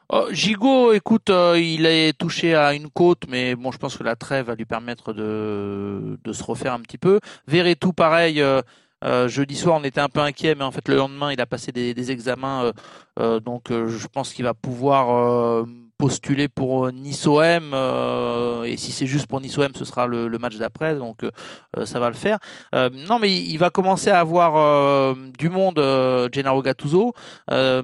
Oh, 0.10 0.28
Gigot, 0.32 0.92
écoute, 0.94 1.30
euh, 1.30 1.58
il 1.58 1.86
est 1.86 2.14
touché 2.18 2.54
à 2.54 2.74
une 2.74 2.90
côte, 2.90 3.24
mais 3.30 3.56
bon, 3.56 3.72
je 3.72 3.78
pense 3.78 3.98
que 3.98 4.04
la 4.04 4.16
trêve 4.16 4.48
va 4.48 4.56
lui 4.56 4.66
permettre 4.66 5.14
de, 5.14 6.20
de 6.24 6.34
se 6.34 6.44
refaire 6.44 6.74
un 6.74 6.82
petit 6.82 6.98
peu. 6.98 7.20
Verretou, 7.48 7.94
pareil. 7.94 8.42
euh, 8.42 8.62
euh, 9.04 9.28
jeudi 9.28 9.56
soir, 9.56 9.78
on 9.80 9.84
était 9.84 10.02
un 10.02 10.10
peu 10.10 10.22
inquiet, 10.22 10.56
mais 10.56 10.64
en 10.64 10.72
fait, 10.72 10.88
le 10.88 10.96
lendemain, 10.96 11.32
il 11.32 11.42
a 11.42 11.46
passé 11.46 11.72
des, 11.72 12.12
examens, 12.12 12.66
euh, 12.66 12.72
euh, 13.20 13.40
donc 13.40 13.70
je 13.70 14.08
pense 14.08 14.34
qu'il 14.34 14.46
va 14.46 14.54
pouvoir 14.54 15.66
postuler 16.04 16.50
pour 16.50 16.92
Nice 16.92 17.26
OM. 17.26 17.72
euh, 17.74 18.64
et 18.64 18.76
si 18.76 18.92
c'est 18.92 19.06
juste 19.08 19.28
pour 19.28 19.40
Nice 19.40 19.58
OM, 19.58 19.72
ce 19.74 19.86
sera 19.86 20.06
le, 20.06 20.28
le 20.28 20.38
match 20.38 20.58
d'après, 20.58 20.96
donc 20.96 21.24
euh, 21.24 21.32
euh, 21.78 21.86
ça 21.86 21.98
va 22.02 22.10
le 22.10 22.16
faire. 22.26 22.40
Euh, 22.76 22.90
non, 23.10 23.20
mais 23.20 23.32
il 23.32 23.54
il 23.54 23.58
va 23.60 23.70
commencer 23.70 24.10
à 24.10 24.20
avoir 24.20 24.58
euh, 24.58 25.14
du 25.38 25.48
monde, 25.50 25.78
euh, 25.80 26.28
Gennaro 26.34 26.62
Gattuso. 26.62 27.14
Euh, 27.52 27.82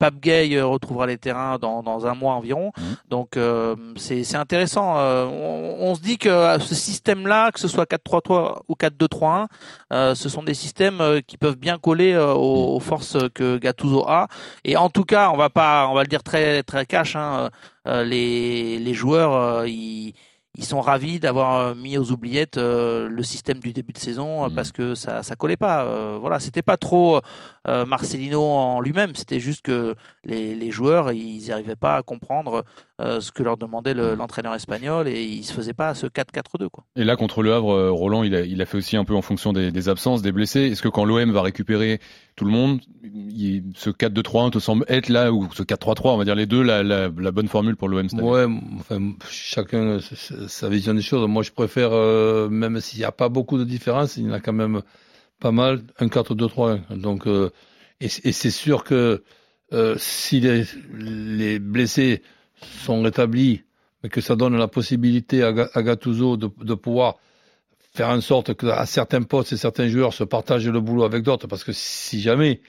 Pape 0.00 0.18
Gay 0.20 0.56
euh, 0.56 0.66
retrouvera 0.66 1.06
les 1.06 1.18
terrains 1.18 1.58
dans, 1.58 1.82
dans 1.82 2.06
un 2.06 2.14
mois 2.14 2.34
environ. 2.34 2.72
Mhm. 2.78 2.96
Donc 3.10 3.36
euh, 3.36 3.76
c'est 3.96 4.24
c'est 4.24 4.38
intéressant. 4.38 4.94
Euh, 4.96 5.26
on, 5.26 5.90
on 5.90 5.94
se 5.94 6.00
dit 6.00 6.18
que 6.18 6.30
euh, 6.30 6.58
ce 6.58 6.74
système-là, 6.74 7.52
que 7.52 7.60
ce 7.60 7.68
soit 7.68 7.84
4-3-3 7.88 8.62
ou 8.68 8.74
4-2-3-1, 8.74 9.46
euh, 9.92 10.14
ce 10.16 10.28
sont 10.28 10.42
des 10.42 10.54
systèmes 10.54 11.00
euh, 11.00 11.20
qui 11.24 11.36
peuvent 11.36 11.58
bien 11.58 11.78
coller 11.78 12.12
euh, 12.14 12.32
aux, 12.32 12.74
aux 12.76 12.80
forces 12.80 13.18
que 13.34 13.58
Gattuso 13.58 14.04
a. 14.08 14.26
Et 14.64 14.76
en 14.76 14.88
tout 14.88 15.04
cas, 15.04 15.30
on 15.30 15.36
va 15.36 15.50
pas, 15.50 15.86
on 15.90 15.94
va 15.94 16.02
le 16.02 16.08
dire 16.08 16.22
très 16.22 16.62
très 16.64 16.86
cash. 16.86 17.14
Hein, 17.16 17.28
euh, 17.38 17.48
les 17.86 18.78
les 18.78 18.94
joueurs, 18.94 19.32
euh, 19.34 19.68
ils 19.68 20.14
ils 20.54 20.64
sont 20.66 20.82
ravis 20.82 21.18
d'avoir 21.18 21.56
euh, 21.60 21.74
mis 21.74 21.96
aux 21.96 22.10
oubliettes 22.12 22.58
euh, 22.58 23.08
le 23.08 23.22
système 23.22 23.58
du 23.58 23.72
début 23.72 23.94
de 23.94 23.98
saison 23.98 24.44
euh, 24.44 24.48
Mhm. 24.48 24.54
parce 24.54 24.70
que 24.70 24.94
ça 24.94 25.22
ça 25.22 25.34
collait 25.34 25.56
pas. 25.56 25.84
Euh, 25.86 26.18
voilà, 26.20 26.40
c'était 26.40 26.60
pas 26.62 26.76
trop 26.76 27.20
euh, 27.68 27.86
Marcelino 27.86 28.42
en 28.42 28.80
lui-même, 28.80 29.14
c'était 29.14 29.40
juste 29.40 29.62
que 29.62 29.94
les, 30.24 30.54
les 30.54 30.70
joueurs 30.70 31.10
ils 31.12 31.38
n'y 31.38 31.50
arrivaient 31.52 31.74
pas 31.76 31.96
à 31.96 32.02
comprendre 32.02 32.64
euh, 33.02 33.20
ce 33.20 33.32
que 33.32 33.42
leur 33.42 33.56
demandait 33.56 33.94
le- 33.94 34.14
l'entraîneur 34.14 34.54
espagnol 34.54 35.08
et 35.08 35.22
ils 35.24 35.44
se 35.44 35.52
faisaient 35.52 35.74
pas 35.74 35.94
ce 35.94 36.06
4-4-2 36.06 36.68
quoi. 36.68 36.84
Et 36.96 37.04
là, 37.04 37.16
contre 37.16 37.42
le 37.42 37.52
Havre, 37.52 37.72
euh, 37.72 37.90
Roland, 37.90 38.22
il 38.22 38.34
a, 38.34 38.42
il 38.42 38.60
a 38.62 38.66
fait 38.66 38.78
aussi 38.78 38.96
un 38.96 39.04
peu 39.04 39.14
en 39.14 39.22
fonction 39.22 39.52
des, 39.52 39.70
des 39.70 39.88
absences, 39.88 40.22
des 40.22 40.32
blessés. 40.32 40.60
Est-ce 40.62 40.82
que 40.82 40.88
quand 40.88 41.04
l'OM 41.04 41.30
va 41.32 41.42
récupérer 41.42 42.00
tout 42.36 42.44
le 42.44 42.50
monde, 42.52 42.80
il- 43.02 43.64
ce 43.76 43.90
4-2-3-1 43.90 44.50
te 44.50 44.58
semble 44.58 44.84
être 44.88 45.08
là, 45.08 45.32
ou 45.32 45.48
ce 45.52 45.62
4-3-3, 45.62 46.14
on 46.14 46.16
va 46.16 46.24
dire 46.24 46.34
les 46.34 46.46
deux, 46.46 46.62
la, 46.62 46.82
la, 46.82 47.08
la 47.16 47.30
bonne 47.32 47.48
formule 47.48 47.76
pour 47.76 47.88
l'OM 47.88 48.06
Ouais, 48.20 48.46
enfin, 48.78 49.12
chacun 49.28 49.98
sa- 50.48 50.68
vision 50.68 50.94
des 50.94 51.02
choses. 51.02 51.26
Moi, 51.28 51.42
je 51.42 51.50
préfère, 51.50 51.90
euh, 51.92 52.48
même 52.48 52.80
s'il 52.80 52.98
n'y 53.00 53.04
a 53.04 53.12
pas 53.12 53.28
beaucoup 53.28 53.58
de 53.58 53.64
différence, 53.64 54.16
il 54.16 54.24
y 54.26 54.28
en 54.30 54.32
a 54.32 54.40
quand 54.40 54.52
même 54.52 54.80
pas 55.40 55.50
mal, 55.52 55.82
un 55.98 56.06
4-2-3-1. 56.06 56.80
Donc, 56.96 57.26
euh, 57.26 57.50
et, 58.00 58.08
c- 58.08 58.20
et 58.24 58.32
c'est 58.32 58.50
sûr 58.50 58.84
que 58.84 59.22
euh, 59.72 59.94
si 59.98 60.40
les, 60.40 60.64
les 60.92 61.58
blessés 61.58 62.22
sont 62.64 63.02
rétablis, 63.02 63.62
mais 64.02 64.08
que 64.08 64.20
ça 64.20 64.36
donne 64.36 64.56
la 64.56 64.68
possibilité 64.68 65.42
à, 65.42 65.52
à 65.74 65.82
Gattuso 65.82 66.36
de, 66.36 66.74
pouvoir 66.74 67.16
faire 67.94 68.08
en 68.08 68.20
sorte 68.20 68.54
que 68.54 68.66
à 68.66 68.86
certains 68.86 69.22
postes 69.22 69.52
et 69.52 69.56
certains 69.56 69.88
joueurs 69.88 70.14
se 70.14 70.24
partagent 70.24 70.68
le 70.68 70.80
boulot 70.80 71.04
avec 71.04 71.22
d'autres, 71.22 71.46
parce 71.46 71.64
que 71.64 71.72
si 71.72 72.20
jamais 72.20 72.60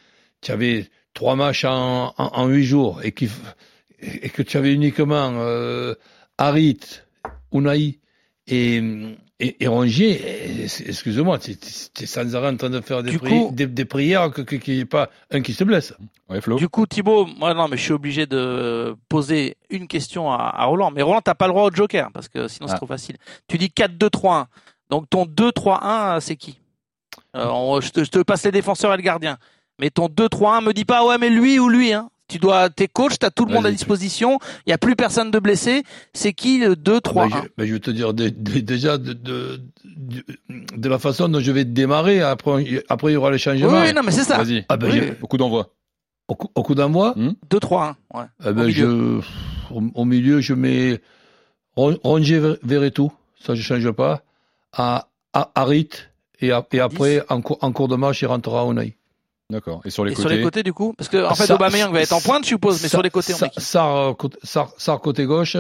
tu 0.42 0.52
avais 0.52 0.90
trois 1.14 1.36
matchs 1.36 1.66
en, 1.66 2.48
huit 2.48 2.66
jours 2.66 3.02
et 3.04 3.12
que 3.12 4.42
tu 4.42 4.58
avais 4.58 4.74
uniquement 4.74 5.34
euh, 5.38 5.96
Harit, 6.38 6.80
Unai 7.52 8.00
et, 8.48 8.82
et, 9.40 9.64
et 9.64 9.68
Rongier, 9.68 10.22
eh, 10.24 10.64
excuse-moi, 10.66 11.40
tu 11.40 11.52
es 11.52 12.06
sans 12.06 12.36
arrêt 12.36 12.50
en 12.50 12.56
train 12.58 12.70
de 12.70 12.80
faire 12.82 13.04
des, 13.04 13.18
pri- 13.18 13.30
coup- 13.30 13.50
des, 13.54 13.66
des 13.68 13.86
prières 13.86 14.32
que- 14.32 14.42
que- 14.42 14.56
qu'il 14.56 14.76
n'y 14.76 14.80
ait 14.82 14.86
pas 14.86 15.10
un 15.32 15.42
qui 15.42 15.54
se 15.54 15.64
blesse. 15.64 15.94
Ouais, 16.30 16.40
Flo 16.40 16.56
Du 16.58 16.70
coup 16.70 16.86
Thibaut, 16.86 17.26
moi 17.26 17.54
non 17.54 17.68
mais 17.68 17.76
je 17.78 17.82
suis 17.84 17.92
obligé 17.94 18.26
de 18.26 18.96
poser 19.10 19.58
une 19.70 19.88
question 19.88 20.32
à, 20.32 20.38
à 20.56 20.66
Roland. 20.66 20.92
Mais 20.92 21.02
Roland 21.02 21.22
t'as 21.22 21.34
pas 21.36 21.48
le 21.48 21.54
droit 21.54 21.64
au 21.66 21.72
joker 21.74 22.10
parce 22.14 22.28
que 22.30 22.48
sinon 22.48 22.68
c'est 22.68 22.74
Ah. 22.76 22.78
trop 22.78 22.88
facile. 22.88 23.18
Tu 23.48 23.58
dis 23.58 23.68
4-2-3-1. 23.70 24.46
Donc 24.90 25.10
ton 25.10 25.26
2-3-1 25.26 26.20
c'est 26.22 26.36
qui? 26.36 26.60
Euh, 27.36 27.48
on- 27.50 27.82
je, 27.82 27.90
te, 27.90 28.04
je 28.04 28.10
te 28.10 28.20
passe 28.20 28.44
les 28.46 28.52
défenseurs 28.52 28.94
et 28.94 28.98
le 28.98 29.04
gardien. 29.04 29.38
Mais 29.80 29.90
ton 29.90 30.08
2-3-1 30.08 30.62
me 30.64 30.72
dis 30.74 30.86
pas 30.86 31.06
ouais 31.06 31.18
mais 31.18 31.30
lui 31.30 31.60
ou 31.60 31.68
lui 31.70 31.92
hein. 31.94 32.10
Tu 32.34 32.40
dois, 32.40 32.72
t'es 32.72 32.88
coach, 32.88 33.20
t'as 33.20 33.30
tout 33.30 33.46
le 33.46 33.54
monde 33.54 33.68
à 33.68 33.72
disposition. 33.72 34.40
Il 34.66 34.72
y 34.72 34.74
a 34.74 34.80
plus 34.80 34.96
personne 34.96 35.30
de 35.30 35.38
blessé. 35.38 35.84
C'est 36.14 36.34
qui 36.34 36.58
le 36.58 36.74
2-3-1 36.76 37.30
Ben, 37.30 37.30
je, 37.30 37.48
ben, 37.58 37.68
je 37.68 37.74
vais 37.74 37.80
te 37.80 37.92
dire 37.92 38.12
dé- 38.16 38.32
dé- 38.32 38.64
déjà 38.64 38.98
de, 38.98 39.14
de, 39.14 39.62
de, 39.86 40.24
de 40.76 40.90
la 40.90 40.98
façon 40.98 41.28
dont 41.30 41.40
je 41.40 41.52
vais 41.52 41.64
démarrer, 41.64 42.22
après, 42.22 42.84
après 42.90 43.12
il 43.12 43.14
y 43.14 43.18
aura 43.18 43.30
les 43.30 43.36
Oui, 43.36 43.40
changements. 43.40 43.82
oui, 43.82 43.94
non 43.94 44.02
mais 44.04 44.12
c'est 44.12 44.24
ça. 44.24 44.42
Vas-y, 44.42 44.66
Ah 44.68 44.78
ben, 44.78 44.90
Oui. 44.92 44.98
je- 45.10 45.14
beaucoup 45.22 45.38
d'envoi. 45.38 45.76
au, 46.28 46.34
coup- 46.34 46.50
au 46.56 46.64
coup 46.64 46.74
d'envoi, 46.74 47.14
2-3-1. 47.52 47.94
Ouais. 48.16 48.24
eh 48.44 48.52
ben, 48.52 48.64
Au 48.64 48.66
milieu. 48.66 49.22
je, 49.70 49.74
au, 49.76 49.84
au 49.94 50.06
milieu, 50.06 50.42
je 50.42 50.56
mets 50.56 51.02
Ron- 51.76 52.00
Rongier 52.04 52.40
Ver- 52.40 52.58
Verretou, 52.64 53.12
ça 53.46 53.54
je 53.54 53.62
change 53.62 53.92
pas, 53.92 54.24
à, 54.72 55.08
à 55.34 55.52
Harit, 55.54 55.90
et, 56.42 56.52
a- 56.52 56.66
et 56.72 56.80
après, 56.80 57.24
en, 57.30 57.42
cours- 57.42 57.60
en 57.62 57.72
cours 57.72 57.90
de 57.90 57.96
match, 57.96 58.24
il 58.24 58.26
rentrera 58.26 58.66
Unai. 58.66 58.98
D'accord. 59.54 59.82
Et 59.86 59.90
sur 59.92 60.04
les 60.04 60.12
Et 60.12 60.16
côtés 60.16 60.28
sur 60.30 60.36
les 60.38 60.42
côtés 60.44 60.64
du 60.64 60.74
coup, 60.74 60.94
parce 60.98 61.10
que 61.10 61.24
en 61.24 61.36
fait 61.36 61.46
Ça- 61.46 61.54
Aubameyang 61.56 61.92
va 61.94 62.02
être 62.02 62.12
en 62.14 62.20
pointe, 62.22 62.44
je 62.44 62.50
suppose, 62.50 62.82
mais 62.82 62.90
sur 62.90 63.02
les 63.04 63.10
côtés 63.12 63.34
on 63.34 63.38
Sa- 63.38 63.46
met 63.46 63.52
qui? 63.52 63.62
Sarr, 63.62 63.96
euh, 63.96 64.14
côté- 64.14 64.40
Sarr 64.44 65.00
côté 65.00 65.26
gauche, 65.26 65.58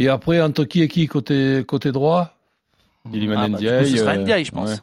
et 0.00 0.08
après, 0.08 0.40
entre 0.42 0.64
qui 0.64 0.82
et 0.82 0.88
qui 0.88 1.06
côté, 1.06 1.64
côté 1.66 1.92
droit? 1.92 2.34
Iliman 3.12 3.36
Ah, 3.38 3.48
bah, 3.48 3.56
Ndiaye, 3.58 3.90
ce 3.90 3.96
sera 3.98 4.10
euh, 4.12 4.16
Ndiaye, 4.16 4.44
je 4.44 4.50
pense. 4.50 4.70
ouais. 4.70 4.76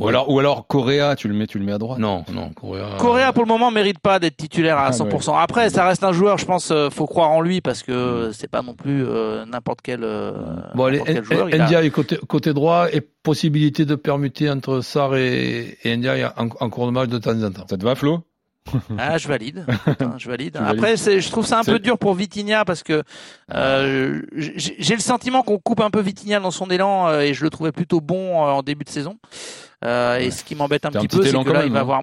Ou 0.00 0.08
alors, 0.08 0.28
ou 0.28 0.40
alors 0.40 0.66
Correa, 0.66 1.14
tu 1.14 1.28
le 1.28 1.34
mets, 1.34 1.46
tu 1.46 1.58
le 1.60 1.64
mets 1.64 1.72
à 1.72 1.78
droite. 1.78 2.00
Non, 2.00 2.24
non, 2.32 2.50
Correa. 2.50 2.96
Correa 2.98 3.32
pour 3.32 3.44
le 3.44 3.48
moment 3.48 3.70
mérite 3.70 4.00
pas 4.00 4.18
d'être 4.18 4.36
titulaire 4.36 4.76
à 4.76 4.86
Ah, 4.86 4.90
100%. 4.90 5.36
Après, 5.40 5.70
ça 5.70 5.86
reste 5.86 6.02
un 6.02 6.10
joueur, 6.12 6.36
je 6.36 6.44
pense, 6.46 6.72
euh, 6.72 6.90
faut 6.90 7.06
croire 7.06 7.30
en 7.30 7.40
lui 7.40 7.60
parce 7.60 7.84
que 7.84 8.30
c'est 8.32 8.50
pas 8.50 8.62
non 8.62 8.74
plus 8.74 9.04
euh, 9.06 9.44
n'importe 9.46 9.80
quel, 9.82 10.00
euh, 10.02 10.32
Bon, 10.74 10.86
allez, 10.86 10.98
n'importe 10.98 11.14
quel 11.14 11.24
joueur. 11.24 11.48
Il 11.48 11.60
a- 11.60 11.64
Ndiaye 11.66 11.90
côté, 11.92 12.16
côté 12.26 12.52
droit 12.52 12.88
et 12.92 13.00
possibilité 13.00 13.84
de 13.84 13.94
permuter 13.94 14.50
entre 14.50 14.80
Sarr 14.80 15.14
et, 15.14 15.78
et 15.84 15.96
Ndiaye 15.96 16.24
en, 16.36 16.48
en 16.58 16.70
cours 16.70 16.86
de 16.86 16.90
match 16.92 17.08
de 17.08 17.18
temps 17.18 17.40
en 17.40 17.50
temps. 17.52 17.66
Ça 17.70 17.76
te 17.78 17.84
va, 17.84 17.94
Flo? 17.94 18.18
Ah, 18.98 19.18
je 19.18 19.28
valide. 19.28 19.66
Je 20.18 20.28
valide. 20.28 20.56
Après, 20.56 20.96
c'est, 20.96 21.20
je 21.20 21.30
trouve 21.30 21.46
ça 21.46 21.58
un 21.58 21.64
peu 21.64 21.78
dur 21.78 21.98
pour 21.98 22.14
Vitinha 22.14 22.64
parce 22.64 22.82
que 22.82 23.02
euh, 23.52 24.22
j'ai 24.32 24.94
le 24.94 25.00
sentiment 25.00 25.42
qu'on 25.42 25.58
coupe 25.58 25.80
un 25.80 25.90
peu 25.90 26.00
Vitinha 26.00 26.40
dans 26.40 26.50
son 26.50 26.70
élan 26.70 27.08
euh, 27.08 27.20
et 27.20 27.34
je 27.34 27.44
le 27.44 27.50
trouvais 27.50 27.72
plutôt 27.72 28.00
bon 28.00 28.42
euh, 28.46 28.50
en 28.50 28.62
début 28.62 28.84
de 28.84 28.90
saison. 28.90 29.18
Euh, 29.84 30.18
Et 30.18 30.30
ce 30.30 30.44
qui 30.44 30.54
m'embête 30.54 30.86
un 30.86 30.90
petit 30.90 31.08
peu, 31.08 31.22
c'est 31.24 31.32
que 31.32 31.50
là, 31.50 31.58
même, 31.60 31.66
il 31.66 31.72
va 31.72 31.80
avoir. 31.80 32.02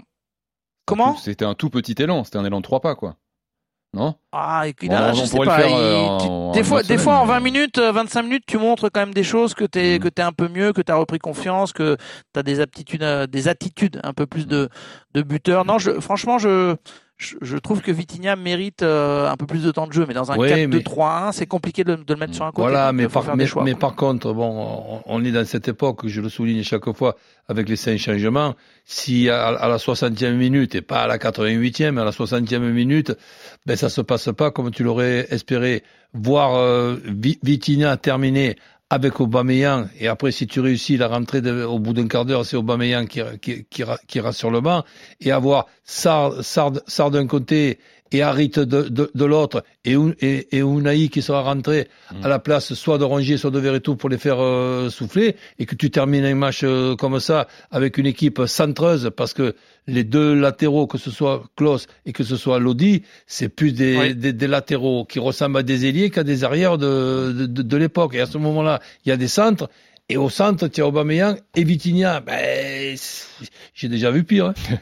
Comment 0.86 1.16
C'était 1.18 1.46
un 1.46 1.56
tout 1.56 1.70
petit 1.70 1.96
élan, 1.98 2.24
c'était 2.24 2.38
un 2.38 2.46
élan 2.46 2.58
de 2.58 2.64
trois 2.64 2.80
pas, 2.82 2.96
quoi. 2.96 3.16
Non 3.94 4.16
Ah, 4.32 4.64
Bon, 4.82 4.94
a, 4.96 5.10
on 5.12 5.14
je 5.14 5.26
sais 5.26 5.38
pas. 5.38 5.58
faire, 5.58 5.76
euh, 5.76 6.18
il- 6.20 6.22
tu- 6.24 6.28
en- 6.30 6.52
des 6.52 6.64
fois, 6.64 6.82
des 6.82 6.98
fois, 6.98 7.16
en 7.18 7.26
mais- 7.26 7.34
20 7.34 7.40
minutes, 7.42 7.78
euh, 7.78 7.92
25 7.92 8.24
minutes, 8.24 8.44
tu 8.48 8.58
montres 8.58 8.90
quand 8.90 9.02
même 9.02 9.14
des 9.14 9.24
choses 9.24 9.54
que 9.54 9.66
t'es, 9.66 9.98
Mm. 9.98 10.04
que 10.04 10.08
t'es 10.08 10.22
un 10.22 10.32
peu 10.32 10.48
mieux, 10.48 10.72
que 10.72 10.82
t'as 10.82 10.96
repris 10.96 11.20
confiance, 11.20 11.74
que 11.74 11.98
t'as 12.32 12.42
des 12.42 12.62
aptitudes, 12.62 13.04
euh, 13.04 13.28
des 13.28 13.50
attitudes 13.50 14.00
un 14.04 14.14
peu 14.14 14.26
plus 14.26 14.48
de, 14.48 14.70
de 15.14 15.22
buteur. 15.22 15.66
Non, 15.66 15.78
je, 15.78 16.00
franchement, 16.00 16.40
je, 16.40 16.76
je, 17.22 17.36
je 17.42 17.58
trouve 17.58 17.82
que 17.82 17.92
Vitinha 17.92 18.36
mérite 18.36 18.82
euh, 18.82 19.30
un 19.30 19.38
peu 19.38 19.46
plus 19.46 19.64
de 19.64 19.70
temps 19.72 19.86
de 19.86 19.94
jeu, 19.94 20.06
mais 20.08 20.14
dans 20.16 20.32
un 20.32 20.38
Oui, 20.38 20.50
4-2-3-1, 20.50 21.32
c'est 21.34 21.46
compliqué 21.46 21.84
de, 21.84 21.96
de 21.96 22.14
le 22.14 22.20
mettre 22.20 22.34
sur 22.34 22.46
un 22.46 22.52
côté. 22.52 22.62
Voilà, 22.70 22.92
mais 22.92 23.06
euh, 23.06 23.10
par, 23.10 23.36
mais, 23.36 23.44
des 23.44 23.50
choix. 23.50 23.64
mais 23.64 23.76
par 23.76 23.96
contre, 23.96 24.34
bon, 24.34 24.50
on, 24.50 25.02
on 25.06 25.24
est 25.24 25.32
dans 25.32 25.46
cette 25.46 25.68
époque, 25.68 26.08
je 26.08 26.20
le 26.20 26.30
souligne 26.30 26.64
chaque 26.64 26.92
fois, 26.94 27.16
avec 27.48 27.70
les 27.70 27.76
cinq 27.76 28.00
changements. 28.00 28.56
Si 28.86 29.30
à, 29.30 29.50
à 29.50 29.68
la 29.68 29.78
60e 29.78 30.34
minute, 30.34 30.74
et 30.74 30.82
pas 30.82 31.04
à 31.04 31.08
la 31.08 31.20
88e, 31.20 31.92
mais 31.92 32.02
à 32.02 32.06
la 32.06 32.12
60e 32.12 32.60
minute, 32.72 33.14
ben 33.68 33.76
ça 33.76 33.90
se 33.90 34.02
passe 34.02 34.30
pas 34.36 34.50
comme 34.52 34.72
tu 34.72 34.84
l'aurais 34.84 35.28
espéré. 35.30 35.84
Voir 36.14 36.56
euh, 36.56 36.98
Vi- 37.06 37.40
Vitinha 37.44 37.96
terminer 37.98 38.58
avec 38.92 39.22
Aubameyang, 39.22 39.88
et 40.02 40.10
après, 40.10 40.34
si 40.34 40.48
tu 40.48 40.60
réussis 40.60 40.98
la 40.98 41.08
rentrée 41.08 41.40
au 41.64 41.80
bout 41.80 41.94
d'un 41.94 42.10
quart 42.10 42.26
d'heure, 42.26 42.46
c'est 42.46 42.58
Aubameyang 42.58 43.08
qui, 43.08 43.22
qui, 43.42 43.64
qui, 43.70 43.84
qui 44.06 44.18
ira 44.18 44.34
sur 44.34 44.52
le 44.52 44.60
banc, 44.60 44.84
et 45.22 45.32
avoir 45.32 45.68
Sard, 45.86 46.44
Sard, 46.44 46.74
Sard 46.88 47.12
d'un 47.12 47.26
côté 47.26 47.80
et 48.12 48.22
Harit 48.22 48.50
de, 48.50 48.64
de, 48.66 49.12
de 49.14 49.26
l'autre, 49.26 49.64
et, 49.86 49.96
et, 50.20 50.58
et 50.58 50.60
Unai 50.60 51.08
qui 51.10 51.22
sera 51.22 51.42
rentré 51.42 51.88
à 52.24 52.28
la 52.28 52.40
place 52.40 52.74
soit 52.74 52.98
de 52.98 53.04
Rongier, 53.04 53.38
soit 53.38 53.52
de 53.52 53.60
Verretou 53.60 53.96
pour 53.96 54.10
les 54.10 54.18
faire 54.18 54.38
euh, 54.40 54.90
souffler, 54.90 55.36
et 55.60 55.66
que 55.66 55.76
tu 55.76 55.90
termines 55.92 56.26
un 56.26 56.36
match 56.36 56.62
euh, 56.64 56.96
comme 56.96 57.20
ça 57.20 57.48
avec 57.72 57.98
une 57.98 58.06
équipe 58.06 58.42
centreuse, 58.46 59.12
parce 59.16 59.34
que 59.34 59.56
les 59.88 60.04
deux 60.04 60.36
latéraux, 60.36 60.86
que 60.88 60.98
ce 60.98 61.10
soit 61.10 61.44
Klaus 61.56 61.88
et 62.06 62.14
que 62.14 62.24
ce 62.24 62.38
soit 62.38 62.60
Lodi, 62.60 63.02
c'est 63.26 63.50
plus 63.50 63.72
des, 63.74 63.98
Oui. 63.98 64.16
des, 64.16 64.32
des 64.34 64.48
latéraux 64.48 65.06
qui 65.06 65.20
ressemblent 65.20 65.58
à 65.58 65.64
des 65.64 65.86
ailiers 65.88 66.12
qu'à 66.12 66.24
des 66.24 66.44
arrières 66.44 66.78
de, 66.78 67.34
de, 67.36 67.46
de, 67.48 67.62
de 67.64 67.78
l'époque. 67.78 68.14
Et 68.14 68.22
à 68.22 68.26
ce 68.28 68.38
moment-là, 68.38 68.80
il 69.06 69.10
y 69.10 69.12
a 69.12 69.18
des 69.18 69.28
centres, 69.28 69.70
et 70.12 70.18
au 70.18 70.30
centre, 70.30 70.68
tu 70.68 70.82
as 70.82 70.88
Aubameyang 70.88 71.38
et 71.56 71.64
Vitinha. 71.64 72.20
Ben, 72.20 72.96
j'ai 73.74 73.88
déjà 73.90 74.12
vu 74.12 74.24
pire. 74.24 74.48
hein. 74.48 74.54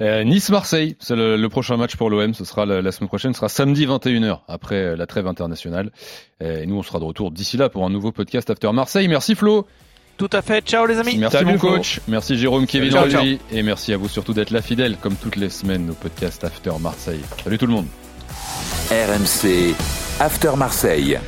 Euh, 0.00 0.24
Nice-Marseille, 0.24 0.96
c'est 0.98 1.14
le, 1.14 1.36
le 1.36 1.48
prochain 1.48 1.76
match 1.76 1.94
pour 1.94 2.10
l'OM. 2.10 2.34
Ce 2.34 2.44
sera 2.44 2.66
la, 2.66 2.82
la 2.82 2.90
semaine 2.90 3.06
prochaine, 3.06 3.32
ce 3.34 3.36
sera 3.38 3.48
samedi 3.48 3.86
21h 3.86 4.40
après 4.48 4.74
euh, 4.74 4.96
la 4.96 5.06
trêve 5.06 5.28
internationale. 5.28 5.92
Et 6.40 6.66
nous, 6.66 6.74
on 6.76 6.82
sera 6.82 6.98
de 6.98 7.04
retour 7.04 7.30
d'ici 7.30 7.56
là 7.56 7.68
pour 7.68 7.84
un 7.86 7.90
nouveau 7.90 8.10
podcast 8.10 8.50
After 8.50 8.72
Marseille. 8.72 9.06
Merci 9.06 9.36
Flo. 9.36 9.64
Tout 10.16 10.30
à 10.32 10.42
fait. 10.42 10.66
Ciao, 10.66 10.86
les 10.86 10.98
amis. 10.98 11.18
Merci 11.18 11.36
Salut, 11.36 11.52
mon 11.52 11.58
Flo. 11.58 11.76
coach. 11.76 12.00
Merci 12.08 12.36
Jérôme, 12.36 12.66
Kevin, 12.66 12.90
Ciao, 12.90 13.02
Roger. 13.04 13.38
Et 13.52 13.62
merci 13.62 13.92
à 13.92 13.96
vous 13.96 14.08
surtout 14.08 14.32
d'être 14.32 14.50
là 14.50 14.60
fidèle 14.60 14.96
comme 14.96 15.14
toutes 15.14 15.36
les 15.36 15.50
semaines 15.50 15.90
au 15.90 15.94
podcast 15.94 16.42
After 16.42 16.72
Marseille. 16.80 17.20
Salut 17.44 17.58
tout 17.58 17.66
le 17.66 17.72
monde. 17.74 17.86
RMC 18.90 19.74
After 20.18 20.50
Marseille. 20.56 21.18